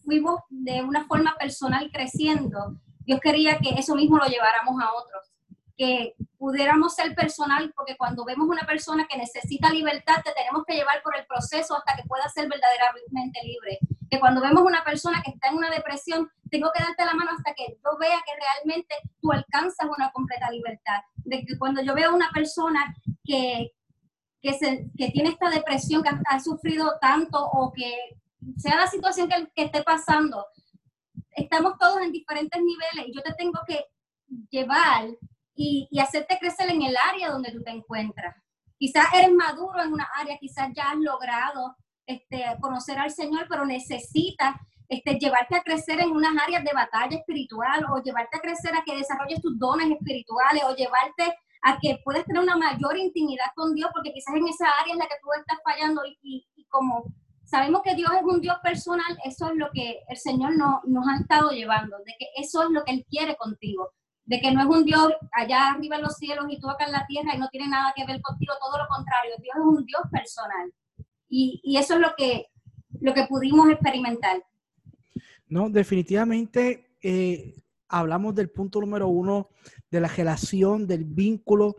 fuimos 0.05 0.41
de 0.49 0.83
una 0.83 1.07
forma 1.07 1.35
personal 1.39 1.91
creciendo, 1.93 2.79
Dios 3.01 3.21
quería 3.21 3.59
que 3.59 3.71
eso 3.71 3.95
mismo 3.95 4.19
lo 4.19 4.27
lleváramos 4.27 4.81
a 4.83 4.93
otros 4.93 5.35
que 5.77 6.15
pudiéramos 6.39 6.95
ser 6.95 7.15
personal, 7.15 7.73
porque 7.75 7.97
cuando 7.97 8.25
vemos 8.25 8.49
una 8.49 8.67
persona 8.67 9.07
que 9.09 9.19
necesita 9.19 9.71
libertad, 9.71 10.23
te 10.25 10.33
tenemos 10.33 10.65
que 10.65 10.75
llevar 10.75 11.03
por 11.03 11.17
el 11.17 11.27
proceso 11.27 11.77
hasta 11.77 11.97
que 11.97 12.07
pueda 12.07 12.29
ser 12.29 12.49
verdaderamente 12.49 13.41
libre. 13.45 13.79
Que 14.11 14.21
cuando 14.21 14.41
vemos 14.41 14.63
una 14.63 14.85
persona 14.85 15.23
que 15.23 15.33
está 15.33 15.49
en 15.49 15.57
una 15.57 15.71
depresión, 15.71 16.31
tengo 16.51 16.71
que 16.73 16.83
darte 16.83 17.05
la 17.05 17.15
mano 17.15 17.33
hasta 17.37 17.55
que 17.55 17.79
yo 17.85 17.99
vea 17.99 18.23
que 18.25 18.33
realmente 18.39 18.95
tú 19.21 19.33
alcanzas 19.33 19.89
una 19.97 20.13
completa 20.13 20.51
libertad. 20.51 21.01
De 21.17 21.45
que 21.45 21.59
cuando 21.59 21.83
yo 21.83 21.95
veo 21.95 22.15
una 22.15 22.31
persona 22.31 22.95
que, 23.25 23.73
que, 24.41 24.53
se, 24.53 24.87
que 24.97 25.11
tiene 25.11 25.31
esta 25.31 25.51
depresión, 25.51 26.03
que 26.03 26.11
ha, 26.27 26.41
sufrido 26.41 26.99
tanto 27.01 27.43
o 27.45 27.73
que 27.73 27.97
sea 28.57 28.77
la 28.77 28.87
situación 28.87 29.29
que, 29.29 29.63
esté 29.63 29.83
pasando, 29.83 30.47
estamos 31.31 31.75
todos 31.79 32.01
en 32.03 32.13
diferentes 32.13 32.61
niveles 32.61 33.09
y 33.09 33.15
yo 33.15 33.23
te 33.23 33.35
tengo 33.35 33.61
que 33.67 33.85
llevar 34.51 35.07
y, 35.55 35.89
hacerte 36.01 36.39
crecer 36.39 36.71
en 36.71 36.83
el 36.83 36.97
área 36.97 37.31
donde 37.31 37.53
tú 37.53 37.63
te 37.63 37.71
encuentras. 37.71 38.37
Quizás 38.79 39.07
eres 39.15 39.33
maduro 39.33 39.83
en 39.83 39.93
una 39.93 40.09
área, 40.17 40.39
quizás 40.39 40.71
ya 40.75 40.91
has 40.91 40.99
logrado 40.99 41.77
este, 42.07 42.45
conocer 42.61 42.99
al 42.99 43.11
Señor, 43.11 43.47
pero 43.49 43.65
necesitas 43.65 44.57
este, 44.89 45.19
llevarte 45.19 45.57
a 45.57 45.63
crecer 45.63 46.01
en 46.01 46.11
unas 46.11 46.37
áreas 46.43 46.63
de 46.63 46.73
batalla 46.73 47.17
espiritual 47.17 47.87
o 47.91 48.03
llevarte 48.03 48.37
a 48.37 48.41
crecer 48.41 48.75
a 48.77 48.83
que 48.85 48.97
desarrolles 48.97 49.41
tus 49.41 49.59
dones 49.59 49.91
espirituales 49.91 50.63
o 50.65 50.75
llevarte 50.75 51.35
a 51.65 51.79
que 51.81 51.99
puedas 52.05 52.25
tener 52.27 52.43
una 52.43 52.57
mayor 52.57 52.97
intimidad 52.99 53.47
con 53.57 53.75
Dios, 53.75 53.91
porque 53.95 54.13
quizás 54.13 54.35
en 54.35 54.47
esa 54.47 54.69
área 54.81 54.93
es 54.93 54.99
la 54.99 55.07
que 55.07 55.15
tú 55.23 55.29
estás 55.33 55.59
fallando 55.65 56.03
y, 56.23 56.47
como 56.69 57.05
sabemos 57.45 57.83
que 57.83 57.95
Dios 57.95 58.11
es 58.17 58.23
un 58.25 58.41
Dios 58.41 58.57
personal, 58.63 59.19
eso 59.25 59.51
es 59.51 59.57
lo 59.57 59.71
que 59.73 60.01
el 60.09 60.17
Señor 60.17 60.57
no, 60.57 60.81
nos 60.85 61.07
ha 61.09 61.17
estado 61.21 61.51
llevando, 61.51 61.97
de 61.99 62.15
que 62.19 62.27
eso 62.37 62.63
es 62.63 62.71
lo 62.71 62.85
que 62.85 62.93
Él 62.93 63.07
quiere 63.09 63.37
contigo 63.37 63.91
de 64.27 64.41
que 64.41 64.53
no 64.53 64.63
es 64.63 64.67
un 64.67 64.85
Dios 64.85 65.13
allá 65.33 65.73
arriba 65.73 65.97
en 65.97 66.03
los 66.03 66.17
cielos 66.17 66.47
y 66.49 66.59
tú 66.59 66.69
acá 66.69 66.87
en 66.87 66.93
la 66.93 67.07
tierra 67.07 67.35
y 67.35 67.39
no 67.39 67.49
tiene 67.49 67.69
nada 67.69 67.93
que 67.95 68.07
ver 68.07 68.21
contigo, 68.23 68.55
todo 68.61 68.79
lo 68.79 68.89
contrario, 68.89 69.35
Dios 69.41 69.55
es 69.57 69.63
un 69.63 69.85
Dios 69.85 70.03
personal. 70.11 70.73
Y, 71.29 71.77
eso 71.77 71.95
es 71.95 72.01
lo 72.01 72.15
que, 72.17 72.47
lo 73.01 73.13
pudimos 73.29 73.69
experimentar. 73.71 74.43
No, 75.49 75.69
definitivamente 75.69 76.97
eh, 77.03 77.55
hablamos 77.89 78.35
del 78.35 78.51
punto 78.51 78.81
número 78.81 79.09
uno 79.09 79.49
de 79.91 80.01
la 80.01 80.09
relación, 80.09 80.87
del 80.87 81.05
vínculo 81.05 81.77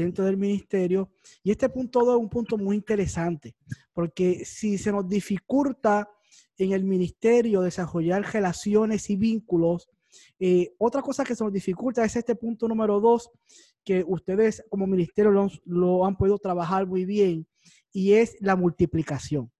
dentro 0.00 0.24
del 0.24 0.36
ministerio. 0.36 1.10
Y 1.42 1.50
este 1.50 1.68
punto 1.68 2.04
dos 2.04 2.16
es 2.16 2.22
un 2.22 2.28
punto 2.28 2.56
muy 2.56 2.76
interesante, 2.76 3.54
porque 3.92 4.44
si 4.44 4.78
se 4.78 4.92
nos 4.92 5.08
dificulta 5.08 6.08
en 6.58 6.72
el 6.72 6.84
ministerio 6.84 7.60
desarrollar 7.60 8.22
relaciones 8.32 9.10
y 9.10 9.16
vínculos, 9.16 9.88
eh, 10.38 10.74
otra 10.78 11.02
cosa 11.02 11.24
que 11.24 11.34
se 11.34 11.44
nos 11.44 11.52
dificulta 11.52 12.04
es 12.04 12.16
este 12.16 12.34
punto 12.34 12.68
número 12.68 13.00
dos, 13.00 13.30
que 13.84 14.04
ustedes 14.06 14.64
como 14.68 14.86
ministerio 14.86 15.50
lo, 15.64 16.06
han 16.06 16.16
podido 16.16 16.38
trabajar 16.38 16.86
muy 16.86 17.04
bien, 17.04 17.46
y 17.92 18.12
es 18.12 18.36
la 18.40 18.56
multiplicación. 18.56 19.50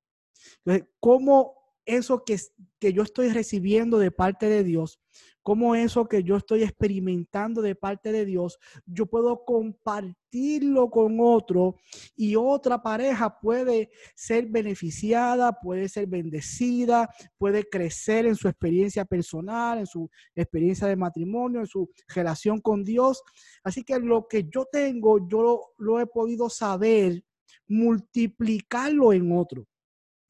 Entonces, 0.64 0.88
¿cómo 1.00 1.54
eso 1.84 2.24
que, 2.24 2.36
que 2.78 2.92
yo 2.92 3.02
estoy 3.02 3.28
recibiendo 3.28 3.98
de 3.98 4.10
parte 4.10 4.46
de 4.46 4.64
Dios 4.64 5.00
cómo 5.46 5.76
eso 5.76 6.08
que 6.08 6.24
yo 6.24 6.38
estoy 6.38 6.64
experimentando 6.64 7.62
de 7.62 7.76
parte 7.76 8.10
de 8.10 8.26
Dios, 8.26 8.58
yo 8.84 9.06
puedo 9.06 9.44
compartirlo 9.44 10.90
con 10.90 11.18
otro 11.20 11.76
y 12.16 12.34
otra 12.34 12.82
pareja 12.82 13.38
puede 13.38 13.90
ser 14.16 14.46
beneficiada, 14.46 15.52
puede 15.52 15.88
ser 15.88 16.08
bendecida, 16.08 17.08
puede 17.38 17.62
crecer 17.62 18.26
en 18.26 18.34
su 18.34 18.48
experiencia 18.48 19.04
personal, 19.04 19.78
en 19.78 19.86
su 19.86 20.10
experiencia 20.34 20.88
de 20.88 20.96
matrimonio, 20.96 21.60
en 21.60 21.68
su 21.68 21.92
relación 22.08 22.60
con 22.60 22.82
Dios. 22.82 23.22
Así 23.62 23.84
que 23.84 24.00
lo 24.00 24.26
que 24.26 24.48
yo 24.52 24.64
tengo, 24.64 25.28
yo 25.28 25.42
lo, 25.42 25.60
lo 25.78 26.00
he 26.00 26.08
podido 26.08 26.50
saber, 26.50 27.22
multiplicarlo 27.68 29.12
en 29.12 29.30
otro. 29.30 29.64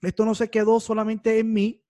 Esto 0.03 0.27
no 0.27 0.35
se 0.35 0.51
quedó 0.51 0.79
solamente 0.79 1.39
en 1.39 1.55
mí, 1.55 1.83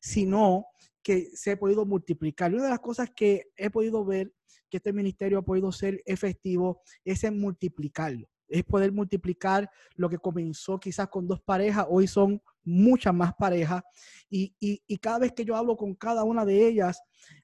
sino 0.00 0.69
que 1.02 1.30
se 1.34 1.52
ha 1.52 1.58
podido 1.58 1.84
multiplicar. 1.84 2.50
Y 2.50 2.54
una 2.54 2.64
de 2.64 2.70
las 2.70 2.80
cosas 2.80 3.10
que 3.14 3.48
he 3.56 3.70
podido 3.70 4.04
ver 4.04 4.32
que 4.68 4.76
este 4.76 4.92
ministerio 4.92 5.38
ha 5.38 5.42
podido 5.42 5.72
ser 5.72 6.02
efectivo 6.06 6.82
es 7.04 7.24
en 7.24 7.40
multiplicarlo. 7.40 8.28
Es 8.48 8.64
poder 8.64 8.92
multiplicar 8.92 9.70
lo 9.94 10.08
que 10.08 10.18
comenzó 10.18 10.78
quizás 10.78 11.08
con 11.08 11.28
dos 11.28 11.40
parejas, 11.40 11.86
hoy 11.88 12.06
son 12.06 12.42
muchas 12.64 13.14
más 13.14 13.32
parejas. 13.34 13.82
Y, 14.28 14.54
y 14.58 14.98
cada 14.98 15.20
vez 15.20 15.32
que 15.32 15.44
yo 15.44 15.56
hablo 15.56 15.76
con 15.76 15.94
cada 15.94 16.24
una 16.24 16.44
de 16.44 16.66
ellas, 16.66 17.00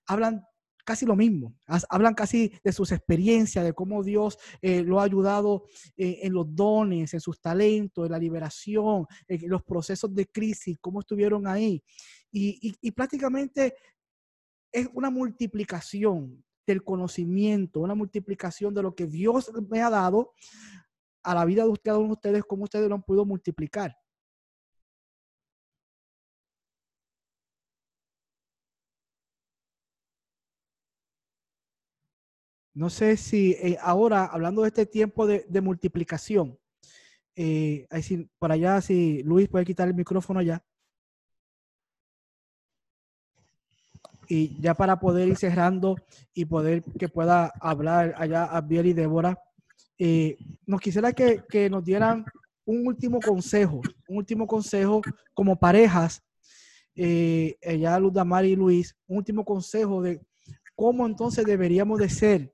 hablan 0.07 0.43
casi 0.87 1.05
lo 1.05 1.17
mismo. 1.17 1.53
Hablan 1.91 2.15
casi 2.15 2.53
de 2.63 2.73
sus 2.73 2.93
experiencias, 2.93 3.65
de 3.65 3.73
cómo 3.75 4.05
Dios 4.05 4.39
eh, 4.63 4.83
lo 4.83 5.01
ha 5.01 5.03
ayudado 5.03 5.65
eh, 5.97 6.21
en 6.23 6.33
los 6.33 6.55
dones, 6.55 7.13
en 7.13 7.21
sus 7.21 7.41
talentos, 7.41 8.07
en 8.07 8.13
la 8.13 8.19
liberación, 8.19 9.05
en 9.27 9.51
los 9.51 9.65
procesos 9.65 10.15
de 10.15 10.27
crisis, 10.27 10.79
cómo 10.81 11.01
estuvieron 11.01 11.47
ahí. 11.49 11.83
Y, 12.39 12.91
prácticamente 12.93 13.75
es 14.73 14.89
una 14.93 15.09
multiplicación 15.11 16.45
del 16.67 16.85
conocimiento, 16.85 17.81
una 17.81 17.95
multiplicación 17.95 18.75
de 18.75 18.83
lo 18.83 18.95
que 18.95 19.07
Dios 19.07 19.51
me 19.71 19.81
ha 19.81 19.89
dado 19.89 20.35
a 21.23 21.35
la 21.35 21.45
vida 21.47 21.65
de 21.65 21.71
ustedes, 21.71 21.99
ustedes, 21.99 22.45
cómo 22.45 22.65
ustedes 22.65 22.89
lo 22.89 22.97
han 22.97 23.03
podido 23.03 23.25
multiplicar. 23.25 23.97
No 32.75 32.91
sé 32.91 33.17
si 33.17 33.53
eh, 33.53 33.79
ahora, 33.81 34.27
hablando 34.27 34.63
de 34.63 34.69
este 34.69 34.85
tiempo 34.85 35.27
de, 35.27 35.47
multiplicación, 35.63 36.59
eh, 37.35 37.87
por 38.39 38.53
allá, 38.53 38.83
si 38.83 39.23
Luis 39.23 39.49
puede 39.49 39.65
quitar 39.65 39.89
el 39.89 39.95
micrófono 39.95 40.43
ya. 40.43 40.63
Y 44.29 44.61
ya 44.61 44.75
para 44.75 44.99
poder 44.99 45.29
ir 45.29 45.37
cerrando 45.37 45.97
y 46.35 46.45
poder 46.45 46.83
que 46.99 47.09
pueda 47.09 47.53
hablar 47.61 48.15
allá 48.17 48.45
a 48.45 48.61
Biel 48.61 48.87
y 48.87 48.93
Débora, 48.93 49.39
eh, 49.99 50.37
nos 50.67 50.81
quisiera 50.81 51.13
que, 51.13 51.43
que, 51.49 51.71
nos 51.71 51.85
dieran 51.85 52.25
un 52.65 52.87
último 52.87 53.21
consejo, 53.21 53.81
un 54.09 54.17
último 54.19 54.47
consejo 54.47 55.01
como 55.33 55.57
parejas, 55.57 56.23
eh, 56.95 57.57
allá 57.67 57.99
Luz 57.99 58.13
Damar 58.13 58.45
y 58.45 58.57
Luis, 58.57 58.97
un 59.07 59.19
último 59.19 59.45
consejo 59.45 60.03
de 60.03 60.21
cómo 60.75 61.07
entonces 61.07 61.45
deberíamos 61.45 61.99
de 61.99 62.09
ser 62.09 62.53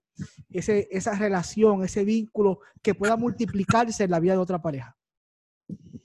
ese, 0.51 0.89
esa 0.91 1.17
relación, 1.19 1.85
ese 1.85 2.05
vínculo 2.05 2.61
que 2.83 2.95
pueda 2.95 3.17
multiplicarse 3.17 4.05
en 4.05 4.11
la 4.11 4.21
vida 4.21 4.35
de 4.35 4.39
otra 4.39 4.61
pareja? 4.61 4.97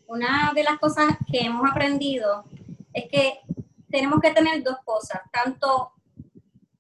Una 0.08 0.52
de 0.56 0.64
las 0.64 0.80
cosas 0.80 1.18
que 1.32 1.40
hemos 1.40 1.70
aprendido 1.70 2.46
es 2.94 3.10
que 3.12 3.34
tenemos 3.98 4.22
que 4.22 4.30
tener 4.30 4.62
dos 4.62 4.78
cosas, 4.86 5.22
tanto 5.32 5.92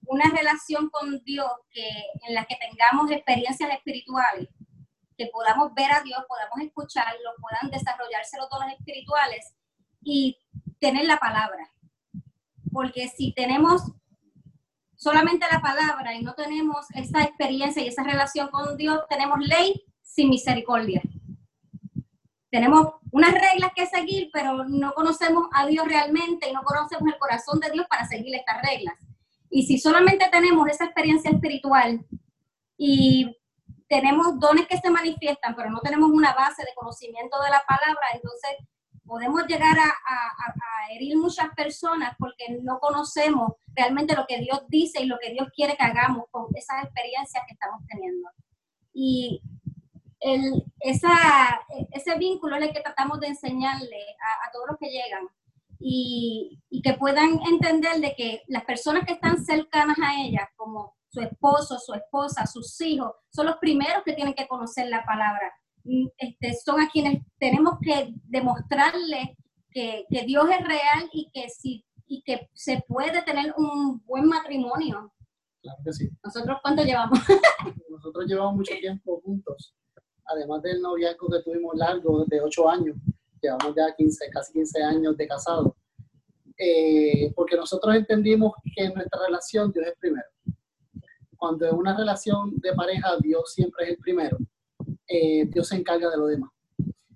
una 0.05 0.29
relación 0.29 0.87
con 0.91 1.23
Dios 1.23 1.51
en 1.73 2.35
la 2.35 2.45
que 2.45 2.55
tengamos 2.57 3.09
experiencias 3.09 3.71
espirituales, 3.71 4.47
que 5.17 5.25
podamos 5.33 5.73
ver 5.73 5.91
a 5.91 6.03
Dios, 6.03 6.23
podamos 6.27 6.59
escucharlo, 6.59 7.31
puedan 7.41 7.71
desarrollarse 7.71 8.37
los 8.37 8.47
espirituales 8.77 9.51
y 10.03 10.37
tener 10.79 11.05
la 11.05 11.17
palabra. 11.17 11.71
Porque 12.71 13.07
si 13.07 13.33
tenemos 13.33 13.81
solamente 14.95 15.47
la 15.51 15.59
palabra 15.59 16.13
y 16.13 16.21
no 16.21 16.35
tenemos 16.35 16.85
esa 16.93 17.23
experiencia 17.23 17.81
y 17.81 17.87
esa 17.87 18.03
relación 18.03 18.49
con 18.49 18.77
Dios, 18.77 18.99
tenemos 19.09 19.39
ley 19.39 19.83
sin 20.03 20.29
misericordia. 20.29 21.01
Tenemos 22.49 22.93
unas 23.11 23.33
reglas 23.33 23.71
que 23.75 23.85
seguir, 23.87 24.29
pero 24.31 24.63
no 24.65 24.93
conocemos 24.93 25.47
a 25.53 25.65
Dios 25.65 25.85
realmente 25.87 26.49
y 26.49 26.53
no 26.53 26.63
conocemos 26.63 27.11
el 27.11 27.19
corazón 27.19 27.59
de 27.59 27.71
Dios 27.71 27.85
para 27.89 28.07
seguir 28.07 28.35
estas 28.35 28.61
reglas. 28.61 28.95
Y 29.49 29.65
si 29.65 29.79
solamente 29.79 30.27
tenemos 30.31 30.67
esa 30.69 30.85
experiencia 30.85 31.31
espiritual 31.31 32.05
y 32.77 33.37
tenemos 33.87 34.39
dones 34.39 34.67
que 34.67 34.77
se 34.77 34.89
manifiestan, 34.89 35.55
pero 35.55 35.69
no 35.69 35.79
tenemos 35.79 36.09
una 36.11 36.33
base 36.33 36.63
de 36.63 36.73
conocimiento 36.75 37.41
de 37.41 37.49
la 37.49 37.63
palabra, 37.67 38.07
entonces 38.13 38.51
podemos 39.05 39.45
llegar 39.47 39.77
a, 39.79 39.93
herir 40.91 41.17
muchas 41.17 41.53
personas 41.53 42.15
porque 42.17 42.59
no 42.61 42.79
conocemos 42.79 43.53
realmente 43.75 44.15
lo 44.15 44.25
que 44.25 44.39
Dios 44.39 44.61
dice 44.69 45.01
y 45.01 45.05
lo 45.05 45.17
que 45.19 45.31
Dios 45.31 45.49
quiere 45.53 45.75
que 45.75 45.83
hagamos 45.83 46.25
con 46.31 46.45
esas 46.55 46.85
experiencias 46.85 47.43
que 47.45 47.53
estamos 47.53 47.81
teniendo. 47.89 48.29
Y 48.93 49.41
el, 50.19 50.63
esa, 50.79 51.15
ese 51.91 52.17
vínculo 52.17 52.55
es 52.55 52.63
el 52.63 52.73
que 52.73 52.81
tratamos 52.81 53.19
de 53.19 53.27
enseñarle 53.27 54.01
a, 54.45 54.51
todos 54.51 54.65
los 54.69 54.77
que 54.79 54.89
llegan 54.89 55.27
y, 55.79 56.59
y, 56.69 56.81
que 56.81 56.93
puedan 56.93 57.39
entender 57.47 57.99
de 57.99 58.15
que 58.15 58.43
las 58.47 58.65
personas 58.65 59.05
que 59.05 59.13
están 59.13 59.43
cercanas 59.43 59.97
a 59.99 60.21
ellas, 60.21 60.47
como 60.55 60.95
su 61.09 61.21
esposo, 61.21 61.77
su 61.79 61.93
esposa, 61.93 62.47
sus 62.47 62.79
hijos, 62.81 63.11
son 63.29 63.45
los 63.45 63.57
primeros 63.57 64.03
que 64.03 64.13
tienen 64.13 64.33
que 64.33 64.47
conocer 64.47 64.87
la 64.89 65.05
palabra 65.05 65.53
este, 66.17 66.53
son 66.53 66.81
a 66.81 66.89
quienes 66.89 67.23
tenemos 67.39 67.75
que 67.81 68.13
demostrarle 68.23 69.37
que, 69.71 70.05
que, 70.09 70.25
Dios 70.25 70.45
es 70.49 70.65
real 70.65 71.09
y 71.13 71.29
que, 71.33 71.49
si, 71.49 71.85
y 72.07 72.21
que 72.23 72.49
se 72.53 72.83
puede 72.87 73.21
tener 73.23 73.53
un 73.57 74.03
buen 74.05 74.25
matrimonio. 74.25 75.13
Claro 75.61 75.79
que 75.83 75.93
sí. 75.93 76.09
¿Nosotros 76.23 76.57
cuánto 76.61 76.83
llevamos? 76.83 77.19
Nosotros 77.89 78.25
llevamos 78.27 78.55
mucho 78.55 78.73
tiempo 78.79 79.21
juntos. 79.23 79.73
Además 80.27 80.61
del 80.61 80.81
noviazgo 80.81 81.29
que 81.29 81.41
tuvimos 81.41 81.75
largo 81.75 82.25
de 82.25 82.41
8 82.41 82.69
años, 82.69 82.97
llevamos 83.41 83.75
ya 83.75 83.95
15, 83.95 84.29
casi 84.29 84.53
15 84.53 84.83
años 84.83 85.17
de 85.17 85.27
casado. 85.27 85.75
Eh, 86.57 87.31
porque 87.35 87.55
nosotros 87.55 87.95
entendimos 87.95 88.53
que 88.75 88.85
en 88.85 88.93
nuestra 88.93 89.21
relación 89.25 89.71
Dios 89.71 89.85
es 89.87 89.93
primero. 89.99 90.27
Cuando 91.37 91.67
en 91.67 91.75
una 91.75 91.95
relación 91.95 92.55
de 92.57 92.73
pareja 92.73 93.15
Dios 93.21 93.53
siempre 93.53 93.85
es 93.85 93.91
el 93.91 93.97
primero 93.97 94.37
eh, 95.07 95.45
Dios 95.45 95.67
se 95.67 95.77
encarga 95.77 96.09
de 96.09 96.17
lo 96.17 96.27
demás. 96.27 96.51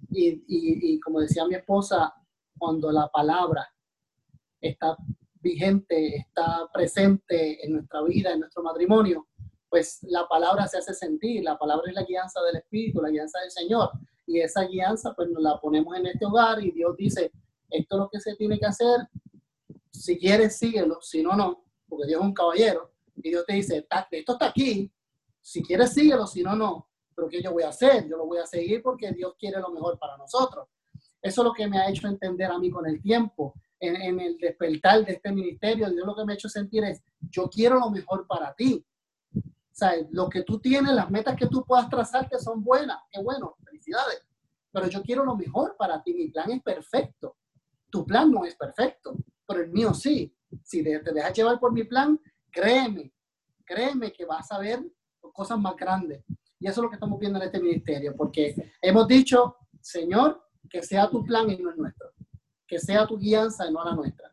Y, 0.10 0.44
y, 0.48 1.00
como 1.00 1.22
decía 1.22 1.46
mi 1.46 1.56
esposa, 1.56 2.14
cuando 2.58 2.92
la 2.92 3.08
palabra 3.08 3.68
está 4.60 4.98
vigente, 5.42 6.18
está 6.18 6.70
presente 6.74 7.66
en 7.66 7.74
nuestra 7.74 8.02
vida, 8.04 8.34
en 8.34 8.42
nuestro 8.42 8.62
matrimonio, 8.62 9.28
pues 9.72 10.00
la 10.04 10.28
palabra 10.28 10.68
se 10.68 10.78
hace 10.78 10.94
sentir, 10.94 11.44
la 11.44 11.58
palabra 11.58 11.90
es 11.90 11.96
la 11.96 12.04
guianza 12.04 12.40
del 12.44 12.58
Espíritu, 12.58 13.02
la 13.02 13.10
guianza 13.10 13.40
del 13.40 13.50
Señor. 13.50 13.90
Y 14.28 14.40
esa 14.40 14.66
guianza 14.66 15.14
pues 15.16 15.30
nos 15.30 15.42
la 15.42 15.60
ponemos 15.60 15.98
en 15.98 16.06
este 16.06 16.26
hogar 16.26 16.64
y 16.64 16.72
Dios 16.72 16.96
dice, 16.96 17.32
esto 17.72 17.96
es 17.96 18.00
lo 18.00 18.10
que 18.10 18.20
se 18.20 18.36
tiene 18.36 18.60
que 18.60 18.68
hacer, 18.68 19.00
si 19.90 20.20
quieres 20.20 20.58
síguelo, 20.60 21.00
si 21.02 21.24
no, 21.24 21.36
no, 21.36 21.64
porque 21.88 22.06
Dios 22.06 22.22
es 22.22 22.28
un 22.28 22.34
caballero. 22.34 22.92
Y 23.16 23.30
Dios 23.30 23.46
te 23.48 23.54
dice, 23.54 23.88
esto 24.12 24.34
está 24.34 24.46
aquí, 24.46 24.92
si 25.42 25.64
quieres 25.64 25.94
síguelo, 25.94 26.28
si 26.28 26.44
no, 26.44 26.56
no 26.56 26.92
pero 27.16 27.30
¿qué 27.30 27.42
yo 27.42 27.52
voy 27.52 27.64
a 27.64 27.70
hacer? 27.70 28.08
Yo 28.08 28.18
lo 28.18 28.26
voy 28.26 28.40
a 28.40 28.46
seguir 28.46 28.82
porque 28.82 29.12
Dios 29.12 29.36
quiere 29.38 29.60
lo 29.60 29.70
mejor 29.70 29.98
para 30.00 30.18
nosotros. 30.18 30.68
Eso 31.22 31.42
es 31.42 31.46
lo 31.46 31.54
que 31.54 31.68
me 31.68 31.78
ha 31.78 31.90
hecho 31.90 32.08
entender 32.08 32.50
a 32.50 32.58
mí 32.58 32.72
con 32.72 32.88
el 32.88 33.02
tiempo, 33.02 33.54
en, 33.80 34.20
el 34.20 34.38
despertar 34.38 35.06
de 35.06 35.14
este 35.14 35.32
ministerio. 35.32 35.90
Dios 35.90 36.06
lo 36.06 36.16
que 36.16 36.26
me 36.26 36.34
ha 36.34 36.36
hecho 36.36 36.50
sentir 36.50 36.84
es, 36.84 37.02
yo 37.20 37.50
quiero 37.50 37.80
lo 37.80 37.90
mejor 37.92 38.26
para 38.28 38.54
ti. 38.56 38.84
Sea, 39.72 39.94
lo 40.12 40.30
que 40.30 40.44
tú 40.44 40.60
tienes, 40.60 40.94
las 40.94 41.10
metas 41.10 41.36
que 41.36 41.48
tú 41.48 41.64
puedas 41.66 41.90
trazarte 41.90 42.38
son 42.40 42.64
buenas, 42.64 43.00
qué 43.10 43.22
bueno, 43.22 43.56
felicidades. 43.64 44.26
Pero 44.72 44.88
yo 44.88 45.02
quiero 45.02 45.26
lo 45.26 45.36
mejor 45.36 45.76
para 45.78 46.02
ti, 46.02 46.14
mi 46.14 46.28
plan 46.30 46.52
es 46.52 46.62
perfecto. 46.62 47.38
Tu 47.90 48.06
plan 48.06 48.32
no 48.32 48.46
es 48.46 48.56
perfecto, 48.56 49.16
pero 49.46 49.62
el 49.62 49.72
mío 49.72 49.94
sí. 49.94 50.34
Si 50.64 50.84
te, 50.84 51.00
te 51.00 51.14
dejas 51.14 51.34
llevar 51.34 51.60
por 51.60 51.72
mi 51.72 51.84
plan, 51.84 52.20
créeme, 52.52 53.14
créeme 53.66 54.12
que 54.12 54.26
vas 54.26 54.52
a 54.52 54.60
ver 54.60 54.84
cosas 55.34 55.60
más 55.60 55.76
grandes. 55.76 56.24
Y 56.60 56.68
eso 56.68 56.82
es 56.82 56.84
lo 56.84 56.90
que 56.90 56.96
estamos 56.96 57.20
viendo 57.20 57.40
en 57.40 57.46
este 57.46 57.60
ministerio, 57.60 58.16
porque 58.16 58.56
hemos 58.82 59.08
dicho, 59.08 59.56
Señor, 59.80 60.48
que 60.70 60.84
sea 60.84 61.10
tu 61.10 61.24
plan 61.24 61.50
y 61.50 61.58
no 61.58 61.72
el 61.72 61.78
nuestro, 61.78 62.12
que 62.68 62.80
sea 62.80 63.08
tu 63.08 63.18
guianza 63.18 63.68
y 63.68 63.74
no 63.74 63.84
la 63.84 63.96
nuestra. 63.96 64.32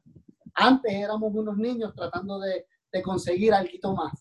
Antes 0.54 0.92
éramos 0.92 1.32
unos 1.34 1.56
niños 1.56 1.94
tratando 1.94 2.38
de, 2.38 2.66
de 2.92 3.02
conseguir 3.02 3.54
algo 3.54 3.94
más, 3.94 4.12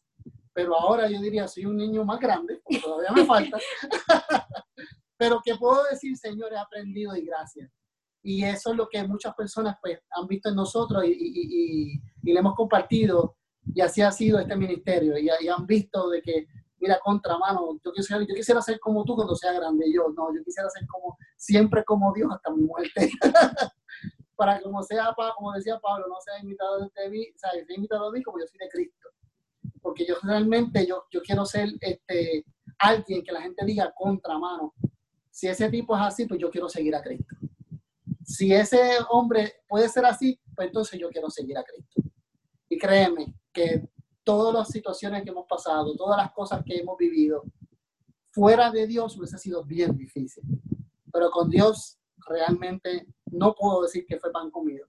pero 0.58 0.76
ahora 0.76 1.08
yo 1.08 1.22
diría, 1.22 1.48
soy 1.48 1.68
un 1.68 1.78
niño 1.78 2.04
más 2.04 2.20
grande, 2.20 2.64
todavía 2.84 3.12
me 3.12 3.26
falta, 3.26 3.60
pero 5.16 5.40
que 5.46 5.54
puedo 5.54 5.84
decir, 5.84 6.18
Señor, 6.18 6.52
he 6.52 6.58
aprendido 6.58 7.16
y 7.16 7.28
gracias. 7.28 7.70
Y 8.24 8.44
eso 8.44 8.72
es 8.72 8.76
lo 8.76 8.90
que 8.90 9.04
muchas 9.04 9.36
personas 9.36 9.78
pues, 9.80 10.00
han 10.10 10.26
visto 10.26 10.50
en 10.50 10.56
nosotros 10.56 11.04
y, 11.06 11.10
y, 11.10 11.14
y, 11.14 12.02
y 12.24 12.34
le 12.34 12.40
hemos 12.40 12.56
compartido, 12.56 13.38
y 13.72 13.82
así 13.82 14.02
ha 14.02 14.12
sido 14.12 14.40
este 14.40 14.56
ministerio, 14.56 15.16
y, 15.20 15.30
y 15.42 15.48
han 15.48 15.68
visto 15.68 16.10
de 16.10 16.24
que 16.24 16.48
mira, 16.80 17.00
contramano, 17.04 17.80
yo 17.86 17.92
quisiera, 17.92 18.26
yo 18.28 18.34
quisiera 18.34 18.60
ser 18.60 18.80
como 18.80 19.06
tú 19.06 19.14
cuando 19.14 19.36
sea 19.36 19.54
grande. 19.54 19.86
yo, 19.94 20.08
no, 20.10 20.34
yo 20.34 20.44
quisiera 20.44 20.68
ser 20.72 20.88
como, 20.88 21.20
siempre 21.36 21.84
como 21.86 22.12
Dios 22.14 22.32
hasta 22.34 22.50
mi 22.50 22.64
muerte. 22.64 23.12
Para 24.36 24.60
como 24.60 24.82
sea, 24.82 25.14
como 25.36 25.54
decía 25.54 25.80
Pablo, 25.80 26.08
no 26.08 26.16
sea 26.20 26.40
imitado 26.40 26.80
de 26.80 27.10
mí, 27.12 27.28
o 27.28 27.38
sea, 27.38 27.52
sea 27.52 27.76
imitado 27.76 28.12
de 28.12 28.18
mí 28.18 28.24
como 28.24 28.40
yo 28.40 28.48
soy 28.48 28.58
de 28.58 28.70
Cristo. 28.70 28.97
Porque 29.98 30.14
yo 30.14 30.20
realmente, 30.22 30.86
yo, 30.86 31.06
yo 31.10 31.22
quiero 31.24 31.44
ser 31.44 31.70
este, 31.82 32.46
alguien 32.78 33.24
que 33.24 33.32
la 33.32 33.42
gente 33.42 33.66
diga 33.66 33.92
contramano. 33.96 34.76
Si 35.32 35.48
ese 35.48 35.72
tipo 35.72 35.96
es 35.96 36.04
así, 36.04 36.28
pues 36.28 36.40
yo 36.40 36.52
quiero 36.52 36.70
seguir 36.70 36.96
a 36.96 37.02
Cristo. 37.02 37.36
Si 38.24 38.54
ese 38.54 38.80
hombre 39.10 39.56
puede 39.68 39.90
ser 39.90 40.06
así, 40.06 40.40
pues 40.56 40.68
entonces 40.68 41.00
yo 41.00 41.10
quiero 41.10 41.32
seguir 41.32 41.58
a 41.58 41.64
Cristo. 41.64 42.04
Y 42.70 42.78
créeme 42.78 43.34
que 43.52 43.90
todas 44.24 44.54
las 44.54 44.68
situaciones 44.68 45.24
que 45.24 45.32
hemos 45.32 45.48
pasado, 45.48 45.96
todas 45.96 46.18
las 46.18 46.32
cosas 46.32 46.62
que 46.64 46.76
hemos 46.76 46.96
vivido, 46.96 47.44
fuera 48.30 48.70
de 48.70 48.86
Dios 48.86 49.18
hubiese 49.18 49.40
sido 49.40 49.64
bien 49.64 49.98
difícil. 49.98 50.44
Pero 51.12 51.32
con 51.32 51.50
Dios 51.50 51.98
realmente 52.28 53.08
no 53.32 53.56
puedo 53.56 53.82
decir 53.82 54.06
que 54.06 54.20
fue 54.20 54.32
pan 54.32 54.52
comido, 54.52 54.86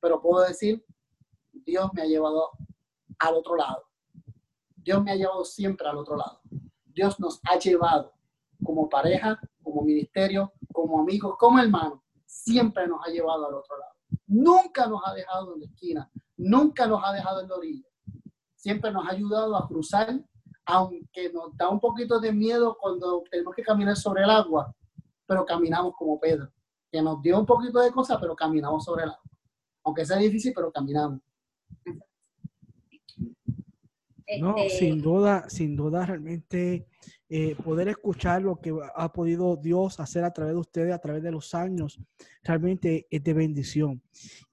pero 0.00 0.22
puedo 0.22 0.46
decir, 0.46 0.84
Dios 1.50 1.90
me 1.92 2.02
ha 2.02 2.06
llevado 2.06 2.50
al 3.18 3.34
otro 3.34 3.56
lado. 3.56 3.93
Dios 4.84 5.02
me 5.02 5.12
ha 5.12 5.16
llevado 5.16 5.44
siempre 5.44 5.88
al 5.88 5.96
otro 5.96 6.16
lado. 6.16 6.40
Dios 6.84 7.18
nos 7.18 7.40
ha 7.50 7.58
llevado 7.58 8.12
como 8.62 8.88
pareja, 8.88 9.40
como 9.62 9.82
ministerio, 9.82 10.52
como 10.72 11.00
amigos, 11.00 11.36
como 11.38 11.58
hermanos. 11.58 12.00
Siempre 12.26 12.86
nos 12.86 13.00
ha 13.04 13.10
llevado 13.10 13.46
al 13.46 13.54
otro 13.54 13.78
lado. 13.78 13.92
Nunca 14.26 14.86
nos 14.86 15.00
ha 15.06 15.14
dejado 15.14 15.54
en 15.54 15.60
la 15.60 15.66
esquina. 15.66 16.10
Nunca 16.36 16.86
nos 16.86 17.02
ha 17.02 17.12
dejado 17.12 17.40
en 17.40 17.48
la 17.48 17.56
orilla. 17.56 17.88
Siempre 18.54 18.92
nos 18.92 19.06
ha 19.06 19.12
ayudado 19.12 19.56
a 19.56 19.66
cruzar, 19.66 20.20
aunque 20.66 21.32
nos 21.32 21.56
da 21.56 21.68
un 21.68 21.80
poquito 21.80 22.20
de 22.20 22.32
miedo 22.32 22.76
cuando 22.80 23.22
tenemos 23.30 23.54
que 23.54 23.62
caminar 23.62 23.96
sobre 23.96 24.22
el 24.22 24.30
agua, 24.30 24.74
pero 25.26 25.44
caminamos 25.44 25.94
como 25.96 26.18
Pedro, 26.18 26.50
que 26.90 27.00
nos 27.00 27.20
dio 27.22 27.38
un 27.38 27.46
poquito 27.46 27.80
de 27.80 27.90
cosa, 27.90 28.18
pero 28.20 28.34
caminamos 28.36 28.84
sobre 28.84 29.04
el 29.04 29.10
agua. 29.10 29.22
Aunque 29.84 30.04
sea 30.04 30.16
difícil, 30.16 30.52
pero 30.54 30.72
caminamos. 30.72 31.20
No, 34.40 34.56
Este, 34.56 34.78
sin 34.78 35.02
duda, 35.02 35.48
sin 35.48 35.76
duda, 35.76 36.06
realmente 36.06 36.86
eh, 37.28 37.54
poder 37.56 37.88
escuchar 37.88 38.42
lo 38.42 38.56
que 38.56 38.74
ha 38.94 39.12
podido 39.12 39.56
Dios 39.56 40.00
hacer 40.00 40.24
a 40.24 40.32
través 40.32 40.54
de 40.54 40.60
ustedes, 40.60 40.94
a 40.94 40.98
través 40.98 41.22
de 41.22 41.30
los 41.30 41.54
años, 41.54 42.00
realmente 42.42 43.06
es 43.10 43.22
de 43.22 43.34
bendición. 43.34 44.02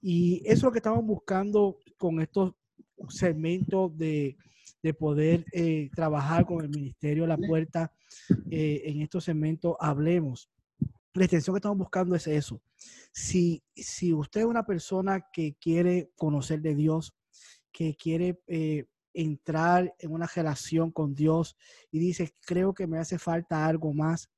Y 0.00 0.42
eso 0.44 0.52
es 0.52 0.62
lo 0.64 0.72
que 0.72 0.78
estamos 0.78 1.04
buscando 1.04 1.78
con 1.96 2.20
estos 2.20 2.52
segmentos 3.08 3.96
de, 3.96 4.36
de 4.82 4.94
poder 4.94 5.44
eh, 5.52 5.90
trabajar 5.94 6.44
con 6.44 6.62
el 6.62 6.68
Ministerio 6.68 7.26
La 7.26 7.36
Puerta 7.36 7.92
eh, 8.50 8.82
en 8.84 9.00
estos 9.00 9.24
segmentos. 9.24 9.76
Hablemos. 9.78 10.50
La 11.14 11.24
extensión 11.24 11.54
que 11.54 11.58
estamos 11.58 11.78
buscando 11.78 12.14
es 12.16 12.26
eso. 12.26 12.60
Si, 13.12 13.62
si 13.74 14.12
usted 14.12 14.40
es 14.40 14.46
una 14.46 14.64
persona 14.64 15.26
que 15.32 15.54
quiere 15.54 16.10
conocer 16.16 16.60
de 16.62 16.74
Dios, 16.74 17.14
que 17.70 17.94
quiere 17.94 18.40
eh, 18.46 18.86
entrar 19.14 19.94
en 19.98 20.12
una 20.12 20.26
relación 20.26 20.90
con 20.90 21.14
Dios 21.14 21.56
y 21.90 21.98
dice, 21.98 22.34
creo 22.40 22.74
que 22.74 22.86
me 22.86 22.98
hace 22.98 23.18
falta 23.18 23.66
algo 23.66 23.92
más, 23.92 24.30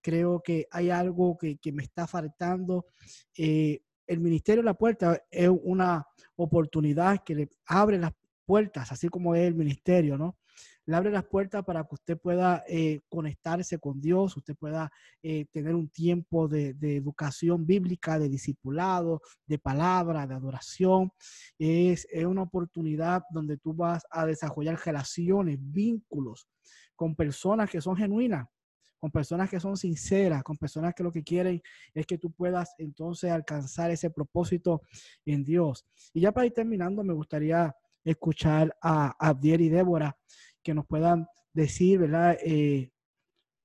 creo 0.00 0.42
que 0.42 0.66
hay 0.70 0.90
algo 0.90 1.36
que, 1.38 1.56
que 1.58 1.72
me 1.72 1.82
está 1.82 2.06
faltando. 2.06 2.86
Eh, 3.36 3.82
el 4.06 4.20
Ministerio 4.20 4.62
de 4.62 4.66
la 4.66 4.74
Puerta 4.74 5.22
es 5.30 5.50
una 5.62 6.06
oportunidad 6.36 7.22
que 7.24 7.34
le 7.34 7.48
abre 7.66 7.98
las 7.98 8.12
puertas, 8.44 8.92
así 8.92 9.08
como 9.08 9.34
es 9.34 9.46
el 9.46 9.54
ministerio, 9.54 10.18
¿no? 10.18 10.36
Le 10.86 10.96
abre 10.96 11.10
las 11.10 11.24
puertas 11.24 11.64
para 11.64 11.84
que 11.84 11.94
usted 11.94 12.18
pueda 12.18 12.64
eh, 12.68 13.00
conectarse 13.08 13.78
con 13.78 14.00
Dios, 14.00 14.36
usted 14.36 14.56
pueda 14.56 14.90
eh, 15.22 15.46
tener 15.52 15.74
un 15.74 15.88
tiempo 15.88 16.48
de, 16.48 16.76
educación 16.80 17.64
bíblica, 17.66 18.18
de 18.18 18.28
discipulado, 18.28 19.20
de 19.46 19.58
palabra, 19.58 20.26
de 20.26 20.34
adoración. 20.34 21.12
Es, 21.58 22.06
es 22.10 22.24
una 22.24 22.42
oportunidad 22.42 23.22
donde 23.30 23.58
tú 23.58 23.74
vas 23.74 24.04
a 24.10 24.26
desarrollar 24.26 24.78
relaciones, 24.84 25.58
vínculos 25.60 26.48
con 26.96 27.14
personas 27.14 27.70
que 27.70 27.80
son 27.80 27.96
genuinas, 27.96 28.46
con 29.02 29.10
personas 29.10 29.50
que 29.50 29.58
son 29.58 29.76
sinceras, 29.76 30.44
con 30.44 30.56
personas 30.56 30.94
que 30.94 31.02
lo 31.02 31.10
que 31.10 31.24
quieren 31.24 31.60
es 31.92 32.06
que 32.06 32.18
tú 32.18 32.30
puedas 32.30 32.72
entonces 32.78 33.32
alcanzar 33.32 33.90
ese 33.90 34.10
propósito 34.10 34.82
en 35.26 35.42
Dios. 35.42 35.84
Y 36.14 36.20
ya 36.20 36.30
para 36.30 36.46
ir 36.46 36.52
terminando, 36.52 37.02
me 37.02 37.12
gustaría 37.12 37.74
escuchar 38.04 38.76
a 38.80 39.14
Abdiel 39.18 39.62
y 39.62 39.68
Débora 39.68 40.16
que 40.62 40.74
nos 40.74 40.86
puedan 40.86 41.26
decir, 41.52 41.98
¿verdad? 41.98 42.36
Eh, 42.44 42.90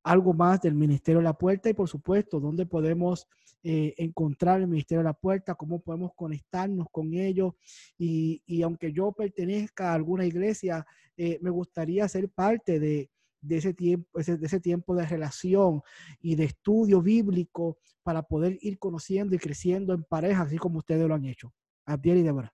algo 0.04 0.34
más 0.34 0.62
del 0.62 0.74
Ministerio 0.74 1.20
de 1.20 1.26
la 1.26 1.38
Puerta 1.38 1.70
y 1.70 1.74
por 1.74 1.90
supuesto, 1.90 2.40
dónde 2.40 2.66
podemos 2.66 3.28
eh, 3.64 3.94
encontrar 3.98 4.62
el 4.62 4.68
Ministerio 4.68 5.00
de 5.00 5.10
la 5.10 5.14
Puerta, 5.14 5.56
cómo 5.56 5.82
podemos 5.82 6.12
conectarnos 6.16 6.88
con 6.92 7.14
ellos. 7.14 7.54
Y, 7.98 8.42
y 8.46 8.62
aunque 8.62 8.94
yo 8.94 9.12
pertenezca 9.12 9.92
a 9.92 9.96
alguna 9.96 10.26
iglesia, 10.26 10.86
eh, 11.18 11.38
me 11.42 11.50
gustaría 11.50 12.08
ser 12.08 12.30
parte 12.30 12.80
de, 12.80 13.10
de 13.42 13.58
ese 13.58 13.74
tiempo, 13.74 14.20
de 14.20 14.46
ese 14.46 14.60
tiempo 14.60 14.96
de 14.96 15.06
relación 15.06 15.82
y 16.22 16.36
de 16.36 16.46
estudio 16.46 17.02
bíblico 17.02 17.78
para 18.04 18.22
poder 18.24 18.58
ir 18.62 18.80
conociendo 18.80 19.36
y 19.36 19.40
creciendo 19.40 19.94
en 19.94 20.04
pareja, 20.04 20.44
así 20.44 20.58
como 20.58 20.80
ustedes 20.80 21.08
lo 21.08 21.16
han 21.16 21.26
hecho. 21.26 21.54
Abdiel 21.86 22.20
y 22.20 22.24
Débora. 22.24 22.54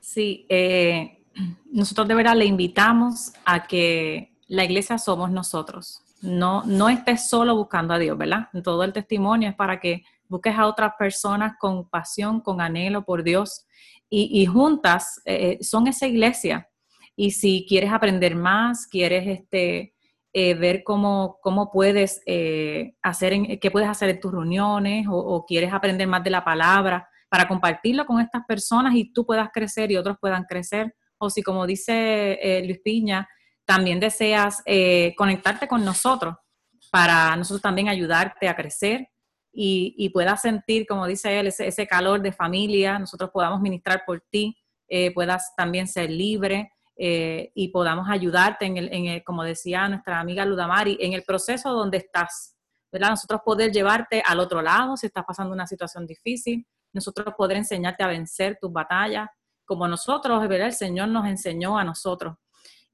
Sí, 0.00 0.46
eh, 0.50 1.23
nosotros 1.70 2.08
de 2.08 2.14
verdad 2.14 2.36
le 2.36 2.44
invitamos 2.44 3.32
a 3.44 3.66
que 3.66 4.32
la 4.48 4.64
iglesia 4.64 4.98
somos 4.98 5.30
nosotros. 5.30 6.02
No, 6.22 6.64
no 6.64 6.88
estés 6.88 7.28
solo 7.28 7.54
buscando 7.54 7.92
a 7.94 7.98
Dios, 7.98 8.16
¿verdad? 8.16 8.48
Todo 8.62 8.82
el 8.84 8.92
testimonio 8.92 9.50
es 9.50 9.54
para 9.54 9.78
que 9.78 10.04
busques 10.28 10.56
a 10.56 10.66
otras 10.66 10.92
personas 10.98 11.54
con 11.58 11.88
pasión, 11.88 12.40
con 12.40 12.60
anhelo 12.60 13.04
por 13.04 13.22
Dios 13.22 13.66
y, 14.08 14.46
juntas 14.46 15.20
eh, 15.24 15.58
son 15.60 15.86
esa 15.86 16.06
iglesia. 16.06 16.68
Y 17.16 17.32
si 17.32 17.66
quieres 17.68 17.92
aprender 17.92 18.36
más, 18.36 18.86
quieres 18.86 19.26
este, 19.26 19.94
eh, 20.32 20.54
ver 20.54 20.82
cómo, 20.84 21.38
cómo 21.42 21.70
puedes 21.70 22.22
eh, 22.26 22.94
hacer, 23.02 23.32
en, 23.32 23.58
qué 23.58 23.70
puedes 23.70 23.88
hacer 23.88 24.10
en 24.10 24.20
tus 24.20 24.32
reuniones 24.32 25.06
o, 25.08 25.16
o 25.16 25.44
quieres 25.44 25.72
aprender 25.72 26.06
más 26.06 26.22
de 26.22 26.30
la 26.30 26.44
palabra 26.44 27.08
para 27.28 27.48
compartirlo 27.48 28.06
con 28.06 28.20
estas 28.20 28.44
personas 28.46 28.94
y 28.94 29.12
tú 29.12 29.26
puedas 29.26 29.50
crecer 29.52 29.90
y 29.90 29.96
otros 29.96 30.16
puedan 30.20 30.44
crecer. 30.44 30.94
O 31.18 31.30
si, 31.30 31.42
como 31.42 31.66
dice 31.66 32.38
eh, 32.42 32.64
Luis 32.64 32.80
Piña, 32.84 33.28
también 33.64 34.00
deseas 34.00 34.62
eh, 34.66 35.14
conectarte 35.16 35.66
con 35.68 35.84
nosotros 35.84 36.34
para 36.94 37.34
nosotros 37.34 37.60
también 37.60 37.88
ayudarte 37.88 38.48
a 38.48 38.54
crecer 38.54 39.08
y, 39.52 40.08
puedas 40.10 40.42
sentir, 40.42 40.86
como 40.86 41.08
dice 41.08 41.40
él, 41.40 41.48
ese, 41.48 41.86
calor 41.88 42.22
de 42.22 42.30
familia, 42.30 43.00
nosotros 43.00 43.30
podamos 43.32 43.60
ministrar 43.60 44.04
por 44.06 44.24
ti, 44.30 44.56
eh, 44.88 45.12
puedas 45.12 45.54
también 45.56 45.88
ser 45.88 46.08
libre 46.08 46.72
eh, 46.96 47.50
y 47.54 47.68
podamos 47.68 48.08
ayudarte, 48.08 48.66
en 48.66 48.76
el, 48.76 48.92
en 48.92 49.06
el, 49.06 49.24
como 49.24 49.42
decía 49.42 49.88
nuestra 49.88 50.20
amiga 50.20 50.44
Ludamari, 50.44 50.96
en 51.00 51.14
el 51.14 51.24
proceso 51.24 51.72
donde 51.72 51.98
estás, 51.98 52.56
¿verdad? 52.92 53.10
Nosotros 53.10 53.40
poder 53.44 53.72
llevarte 53.72 54.22
al 54.24 54.38
otro 54.38 54.62
lado 54.62 54.96
si 54.96 55.06
estás 55.06 55.24
pasando 55.24 55.52
una 55.52 55.66
situación 55.66 56.06
difícil, 56.06 56.64
nosotros 56.92 57.34
poder 57.36 57.56
enseñarte 57.56 58.04
a 58.04 58.08
vencer 58.08 58.58
tus 58.60 58.72
batallas, 58.72 59.28
como 59.64 59.88
nosotros, 59.88 60.46
¿verdad? 60.48 60.68
El 60.68 60.74
Señor 60.74 61.08
nos 61.08 61.26
enseñó 61.26 61.78
a 61.78 61.84
nosotros. 61.84 62.36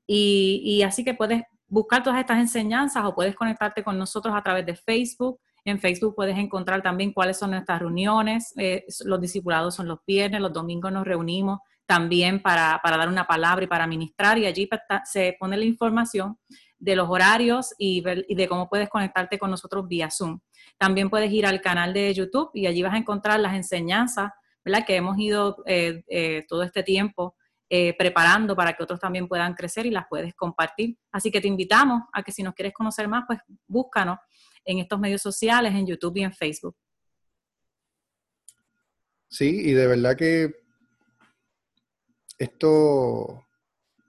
Y, 0.06 0.82
así 0.82 1.04
que 1.04 1.14
puedes 1.14 1.42
buscar 1.68 2.02
todas 2.02 2.18
estas 2.18 2.38
enseñanzas 2.38 3.04
o 3.04 3.14
puedes 3.14 3.36
conectarte 3.36 3.84
con 3.84 3.96
nosotros 3.96 4.34
a 4.36 4.42
través 4.42 4.66
de 4.66 4.74
Facebook. 4.74 5.40
En 5.64 5.78
Facebook 5.78 6.14
puedes 6.16 6.36
encontrar 6.36 6.82
también 6.82 7.12
cuáles 7.12 7.38
son 7.38 7.52
nuestras 7.52 7.78
reuniones. 7.80 8.52
Eh, 8.56 8.84
los 9.04 9.20
discipulados 9.20 9.74
son 9.76 9.86
los 9.86 10.00
viernes, 10.04 10.40
los 10.40 10.52
domingos 10.52 10.90
nos 10.90 11.04
reunimos 11.04 11.60
también 11.86 12.40
para, 12.40 12.80
para 12.82 12.96
dar 12.96 13.08
una 13.08 13.26
palabra 13.26 13.64
y 13.64 13.68
para 13.68 13.86
ministrar 13.86 14.38
y 14.38 14.46
allí 14.46 14.68
se 15.04 15.36
pone 15.38 15.56
la 15.56 15.64
información 15.64 16.38
de 16.80 16.96
los 16.96 17.08
horarios 17.08 17.74
y, 17.78 18.00
de 18.00 18.48
cómo 18.48 18.68
puedes 18.68 18.88
conectarte 18.88 19.38
con 19.38 19.50
nosotros 19.50 19.86
vía 19.86 20.10
Zoom. 20.10 20.40
También 20.78 21.10
puedes 21.10 21.30
ir 21.30 21.46
al 21.46 21.60
canal 21.60 21.92
de 21.92 22.12
YouTube 22.12 22.50
y 22.54 22.66
allí 22.66 22.82
vas 22.82 22.94
a 22.94 22.98
encontrar 22.98 23.38
las 23.38 23.54
enseñanzas 23.54 24.32
¿verdad? 24.64 24.84
que 24.86 24.96
hemos 24.96 25.18
ido 25.18 25.62
eh, 25.66 26.02
eh, 26.08 26.44
todo 26.48 26.62
este 26.62 26.82
tiempo 26.82 27.36
eh, 27.68 27.94
preparando 27.96 28.56
para 28.56 28.72
que 28.72 28.82
otros 28.82 28.98
también 28.98 29.28
puedan 29.28 29.54
crecer 29.54 29.86
y 29.86 29.90
las 29.90 30.06
puedes 30.10 30.34
compartir. 30.34 30.98
Así 31.12 31.30
que 31.30 31.40
te 31.40 31.46
invitamos 31.46 32.02
a 32.12 32.22
que 32.22 32.32
si 32.32 32.42
nos 32.42 32.54
quieres 32.54 32.72
conocer 32.72 33.06
más, 33.06 33.24
pues 33.26 33.38
búscanos 33.68 34.18
en 34.64 34.78
estos 34.78 34.98
medios 34.98 35.22
sociales, 35.22 35.72
en 35.72 35.86
YouTube 35.86 36.16
y 36.16 36.22
en 36.24 36.32
Facebook. 36.32 36.76
Sí, 39.28 39.68
y 39.68 39.72
de 39.72 39.86
verdad 39.86 40.16
que 40.16 40.52
esto, 42.38 43.46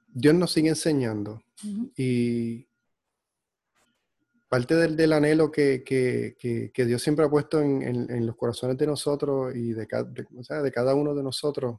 Dios 0.07 0.33
nos 0.33 0.51
sigue 0.51 0.69
enseñando. 0.69 1.43
Uh 1.63 1.67
-huh. 1.67 1.93
Y 1.95 2.67
parte 4.51 4.75
del, 4.75 4.97
del 4.97 5.13
anhelo 5.13 5.49
que, 5.49 5.81
que, 5.81 6.35
que, 6.73 6.85
Dios 6.85 7.01
siempre 7.01 7.23
ha 7.23 7.29
puesto 7.29 7.61
en, 7.61 7.81
en, 7.83 8.25
los 8.25 8.35
corazones 8.35 8.77
de 8.77 8.85
nosotros 8.85 9.55
y 9.55 9.71
de, 9.71 9.87
de, 9.87 10.71
cada 10.73 10.93
uno 10.93 11.15
de 11.15 11.23
nosotros 11.23 11.77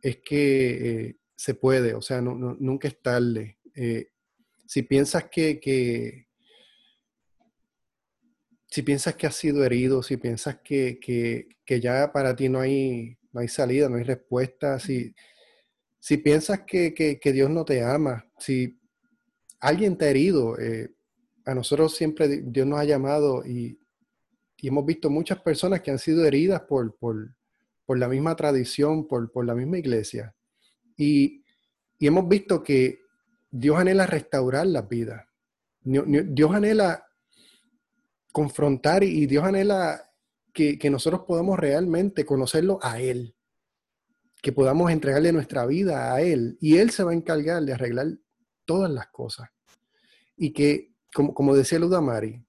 es 0.00 0.18
que 0.18 1.06
eh, 1.08 1.16
se 1.34 1.54
puede, 1.54 1.94
o 1.94 2.00
sea, 2.00 2.20
nunca 2.20 2.86
es 2.86 3.02
tarde. 3.02 3.58
Eh, 3.74 4.10
si 4.64 4.82
piensas 4.82 5.24
que, 5.24 6.28
si 8.68 8.82
piensas 8.82 9.16
que 9.16 9.26
has 9.26 9.34
sido 9.34 9.64
herido, 9.64 10.04
si 10.04 10.18
piensas 10.18 10.60
que, 10.62 11.00
ya 11.66 12.12
para 12.12 12.36
ti 12.36 12.48
no 12.48 12.60
hay, 12.60 13.18
no 13.32 13.40
hay 13.40 13.48
salida, 13.48 13.88
no 13.88 13.96
hay 13.96 14.04
respuesta, 14.04 14.78
si, 14.78 15.16
si 15.98 16.18
piensas 16.18 16.60
que 16.64 17.32
Dios 17.34 17.50
no 17.50 17.64
te 17.64 17.82
ama, 17.82 18.24
si 18.38 18.78
alguien 19.58 19.98
te 19.98 20.04
ha 20.04 20.10
herido, 20.10 20.56
eh, 20.60 20.90
a 21.46 21.54
nosotros 21.54 21.94
siempre 21.94 22.42
Dios 22.42 22.66
nos 22.66 22.80
ha 22.80 22.84
llamado 22.84 23.46
y, 23.46 23.80
y, 24.56 24.68
hemos 24.68 24.84
visto 24.84 25.08
muchas 25.08 25.40
personas 25.40 25.80
que 25.80 25.92
han 25.92 25.98
sido 25.98 26.24
heridas 26.26 26.62
por, 26.62 26.96
por, 26.96 27.34
por 27.86 27.98
la 27.98 28.08
misma 28.08 28.34
tradición, 28.34 29.06
por, 29.06 29.30
por, 29.30 29.46
la 29.46 29.54
misma 29.54 29.78
iglesia. 29.78 30.34
Y, 30.96 31.44
y 31.98 32.06
hemos 32.08 32.28
visto 32.28 32.64
que 32.64 33.00
Dios 33.48 33.78
anhela 33.78 34.06
restaurar 34.06 34.66
las 34.66 34.88
vidas. 34.88 35.24
Dios 35.82 36.52
anhela 36.52 37.06
confrontar 38.32 39.04
y 39.04 39.26
Dios 39.26 39.44
anhela 39.44 40.10
que, 40.52 40.78
que, 40.78 40.90
nosotros 40.90 41.22
podamos 41.28 41.58
realmente 41.58 42.26
conocerlo 42.26 42.80
a 42.82 43.00
Él, 43.00 43.36
que 44.42 44.50
podamos 44.50 44.90
entregarle 44.90 45.32
nuestra 45.32 45.64
vida 45.64 46.12
a 46.12 46.20
Él 46.22 46.58
y 46.60 46.78
Él 46.78 46.90
se 46.90 47.04
va 47.04 47.12
a 47.12 47.14
encargar 47.14 47.62
de 47.62 47.72
arreglar 47.72 48.08
todas 48.64 48.90
las 48.90 49.06
cosas. 49.08 49.48
Y 50.36 50.52
que, 50.52 50.95
como, 51.16 51.32
como 51.32 51.56
decía 51.56 51.78
Ludamari, 51.78 52.44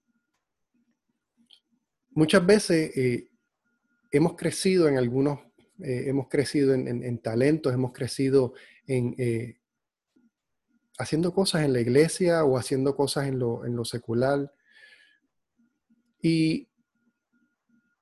muchas 2.12 2.46
veces 2.46 2.92
eh, 2.98 3.30
hemos 4.12 4.36
crecido 4.36 4.90
en 4.90 4.98
algunos, 4.98 5.40
eh, 5.80 6.04
hemos 6.08 6.28
crecido 6.28 6.74
en, 6.74 7.18
talentos, 7.20 7.74
hemos 7.74 7.94
crecido 7.94 8.56
en 8.86 9.16
eh, 9.18 9.62
haciendo 10.98 11.34
cosas 11.34 11.64
en 11.64 11.72
la 11.72 11.80
iglesia 11.80 12.44
o 12.44 12.58
haciendo 12.58 12.94
cosas 12.94 13.28
en 13.28 13.40
lo, 13.40 13.86
secular. 13.86 14.52
Y 16.22 16.68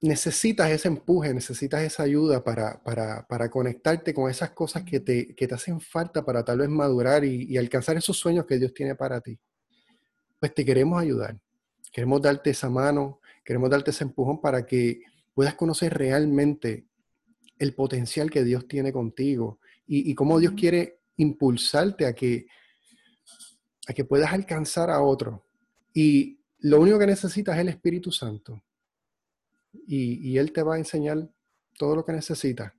necesitas 0.01 0.71
ese 0.71 0.87
empuje, 0.87 1.31
necesitas 1.31 1.83
esa 1.83 2.01
ayuda 2.01 2.43
para, 2.43 2.81
para, 2.83 3.49
conectarte 3.51 4.15
con 4.15 4.31
esas 4.31 4.49
cosas 4.49 4.81
que 4.83 4.99
te, 4.99 5.35
te, 5.35 5.53
hacen 5.53 5.79
falta 5.79 6.25
para 6.25 6.43
tal 6.43 6.57
vez 6.57 6.69
madurar 6.69 7.23
y, 7.23 7.55
alcanzar 7.55 7.97
esos 7.97 8.17
sueños 8.17 8.47
que 8.47 8.57
Dios 8.57 8.73
tiene 8.73 8.95
para 8.95 9.21
ti. 9.21 9.37
Pues 10.39 10.53
te 10.53 10.65
queremos 10.65 11.01
ayudar. 11.01 11.39
Queremos 11.91 12.21
darte 12.21 12.49
esa 12.49 12.69
mano, 12.69 13.19
queremos 13.43 13.69
darte 13.69 13.91
ese 13.91 14.03
empujón 14.03 14.41
para 14.41 14.65
que 14.65 15.01
puedas 15.33 15.55
conocer 15.55 15.93
realmente 15.93 16.85
el 17.57 17.73
potencial 17.73 18.29
que 18.29 18.43
Dios 18.43 18.67
tiene 18.67 18.91
contigo 18.91 19.59
y, 19.87 20.11
y 20.11 20.15
cómo 20.15 20.39
Dios 20.39 20.53
quiere 20.57 20.99
impulsarte 21.17 22.05
a 22.05 22.13
que, 22.13 22.47
a 23.87 23.93
que 23.93 24.05
puedas 24.05 24.33
alcanzar 24.33 24.89
a 24.89 25.01
otro. 25.01 25.45
Y 25.93 26.39
lo 26.59 26.81
único 26.81 26.99
que 26.99 27.07
necesitas 27.07 27.55
es 27.55 27.61
el 27.61 27.69
Espíritu 27.69 28.11
Santo 28.11 28.63
y, 29.87 30.37
Él 30.37 30.51
te 30.51 30.63
va 30.63 30.75
a 30.75 30.77
enseñar 30.77 31.29
todo 31.77 31.95
lo 31.95 32.05
que 32.05 32.13
necesitas. 32.13 32.73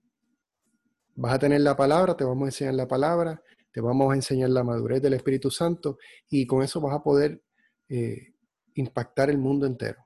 Vas 1.15 1.35
a 1.35 1.39
tener 1.39 1.61
la 1.61 1.77
palabra, 1.77 2.17
te 2.17 2.25
vamos 2.25 2.45
a 2.45 2.49
enseñar 2.49 2.75
la 2.75 2.89
palabra, 2.89 3.43
te 3.73 3.81
vamos 3.81 4.13
a 4.13 4.17
enseñar 4.17 4.51
la 4.51 4.65
madurez 4.65 5.03
del 5.03 5.15
Espíritu 5.15 5.51
Santo 5.51 5.99
y 6.29 6.47
con 6.47 6.63
eso 6.63 6.81
vas 6.81 6.95
a 6.95 7.03
poder 7.03 7.43
eh, 7.89 8.35
impactar 8.75 9.31
el 9.31 9.39
mundo 9.39 9.67
entero. 9.67 10.05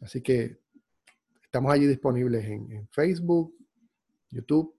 Así 0.00 0.20
que 0.20 0.60
estamos 1.42 1.72
allí 1.72 1.86
disponibles 1.86 2.44
en, 2.44 2.88
Facebook, 2.90 3.54
YouTube, 4.30 4.74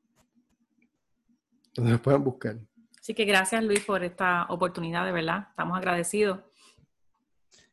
donde 1.74 1.92
nos 1.92 2.02
puedan 2.02 2.24
buscar. 2.24 2.58
Así 3.00 3.14
que 3.14 3.26
gracias 3.26 3.64
Luis 3.64 3.84
por 3.86 4.04
esta 4.04 4.46
oportunidad, 4.50 5.06
de 5.06 5.12
verdad. 5.12 5.48
Estamos 5.50 5.78
agradecidos. 5.78 6.40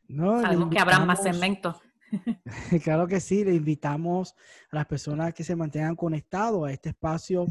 No, 0.07 0.41
Sabemos 0.41 0.71
que 0.71 0.79
habrá 0.79 1.01
más 1.01 1.23
segmentos. 1.23 1.77
Claro 2.85 3.07
que 3.07 3.21
sí, 3.21 3.45
le 3.45 3.55
invitamos 3.55 4.35
a 4.71 4.77
las 4.77 4.87
personas 4.87 5.35
que 5.35 5.45
se 5.45 5.57
mantengan 5.57 5.97
conectados 5.97 6.67
a 6.67 6.73
este 6.73 6.91
espacio 6.91 7.47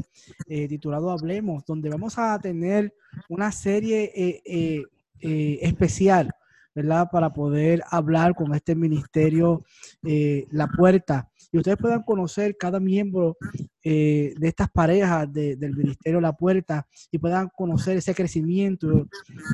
eh, 0.46 0.68
titulado 0.68 1.10
Hablemos, 1.10 1.64
donde 1.64 1.90
vamos 1.90 2.18
a 2.18 2.38
tener 2.38 2.94
una 3.28 3.52
serie 3.52 4.12
eh, 4.14 4.82
eh, 5.20 5.58
especial, 5.62 6.33
¿verdad? 6.74 7.08
Para 7.10 7.32
poder 7.32 7.82
hablar 7.90 8.34
con 8.34 8.54
este 8.54 8.74
ministerio 8.74 9.62
La 10.02 10.66
Puerta 10.68 11.30
y 11.52 11.58
ustedes 11.58 11.76
puedan 11.78 12.02
conocer 12.02 12.56
cada 12.58 12.80
miembro 12.80 13.36
de 13.82 14.34
estas 14.40 14.70
parejas 14.70 15.32
del 15.32 15.76
ministerio 15.76 16.20
La 16.20 16.32
Puerta 16.32 16.86
y 17.10 17.18
puedan 17.18 17.48
conocer 17.56 17.98
ese 17.98 18.14
crecimiento 18.14 19.06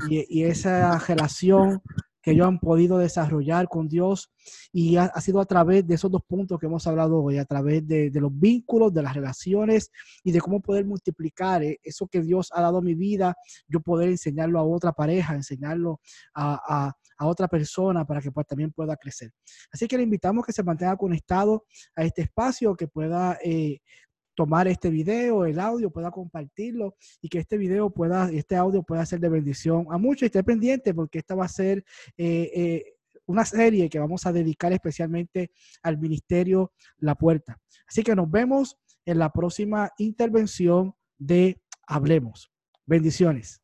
y 0.08 0.44
esa 0.44 0.98
relación 0.98 1.82
que 2.22 2.32
ellos 2.32 2.46
han 2.46 2.58
podido 2.58 2.98
desarrollar 2.98 3.68
con 3.68 3.88
Dios 3.88 4.30
y 4.72 4.96
ha, 4.96 5.08
sido 5.20 5.40
a 5.40 5.46
través 5.46 5.86
de 5.86 5.94
esos 5.94 6.10
dos 6.10 6.22
puntos 6.26 6.58
que 6.58 6.66
hemos 6.66 6.86
hablado 6.86 7.22
hoy, 7.22 7.38
a 7.38 7.44
través 7.44 7.86
de, 7.86 8.10
los 8.14 8.30
vínculos, 8.32 8.92
de 8.92 9.02
las 9.02 9.14
relaciones 9.14 9.90
y 10.22 10.32
de 10.32 10.40
cómo 10.40 10.60
poder 10.60 10.84
multiplicar 10.84 11.62
eh, 11.62 11.78
eso 11.82 12.06
que 12.06 12.20
Dios 12.20 12.48
ha 12.52 12.60
dado 12.60 12.78
a 12.78 12.82
mi 12.82 12.94
vida, 12.94 13.34
yo 13.68 13.80
poder 13.80 14.08
enseñarlo 14.10 14.58
a 14.58 14.64
otra 14.64 14.92
pareja, 14.92 15.34
enseñarlo 15.34 16.00
a, 16.34 16.92
otra 17.22 17.48
persona 17.48 18.06
para 18.06 18.22
que 18.22 18.32
pues, 18.32 18.46
también 18.46 18.72
pueda 18.72 18.96
crecer. 18.96 19.30
Así 19.70 19.86
que 19.86 19.98
le 19.98 20.04
invitamos 20.04 20.44
que 20.44 20.54
se 20.54 20.62
mantenga 20.62 20.96
conectado 20.96 21.66
a 21.94 22.02
este 22.02 22.22
espacio, 22.22 22.74
que 22.74 22.88
pueda 22.88 23.38
eh, 23.44 23.80
tomar 24.34 24.68
este 24.68 24.90
video, 24.90 25.44
el 25.44 25.58
audio, 25.58 25.90
pueda 25.90 26.10
compartirlo 26.10 26.96
y 27.20 27.28
que 27.28 27.38
este 27.38 27.56
video 27.56 27.90
pueda, 27.90 28.30
este 28.30 28.56
audio 28.56 28.82
pueda 28.82 29.04
ser 29.06 29.20
de 29.20 29.28
bendición 29.28 29.86
a 29.90 29.98
muchos. 29.98 30.22
Y 30.22 30.26
esté 30.26 30.42
pendiente 30.42 30.94
porque 30.94 31.18
esta 31.18 31.34
va 31.34 31.44
a 31.44 31.48
ser 31.48 31.84
eh, 32.16 32.50
eh, 32.54 32.84
una 33.26 33.44
serie 33.44 33.88
que 33.88 33.98
vamos 33.98 34.26
a 34.26 34.32
dedicar 34.32 34.72
especialmente 34.72 35.52
al 35.82 35.98
ministerio 35.98 36.72
La 36.98 37.14
Puerta. 37.14 37.60
Así 37.86 38.02
que 38.02 38.16
nos 38.16 38.30
vemos 38.30 38.76
en 39.04 39.18
la 39.18 39.30
próxima 39.30 39.90
intervención 39.98 40.94
de 41.18 41.60
Hablemos. 41.86 42.50
Bendiciones. 42.86 43.62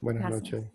Buenas 0.00 0.30
noches. 0.30 0.73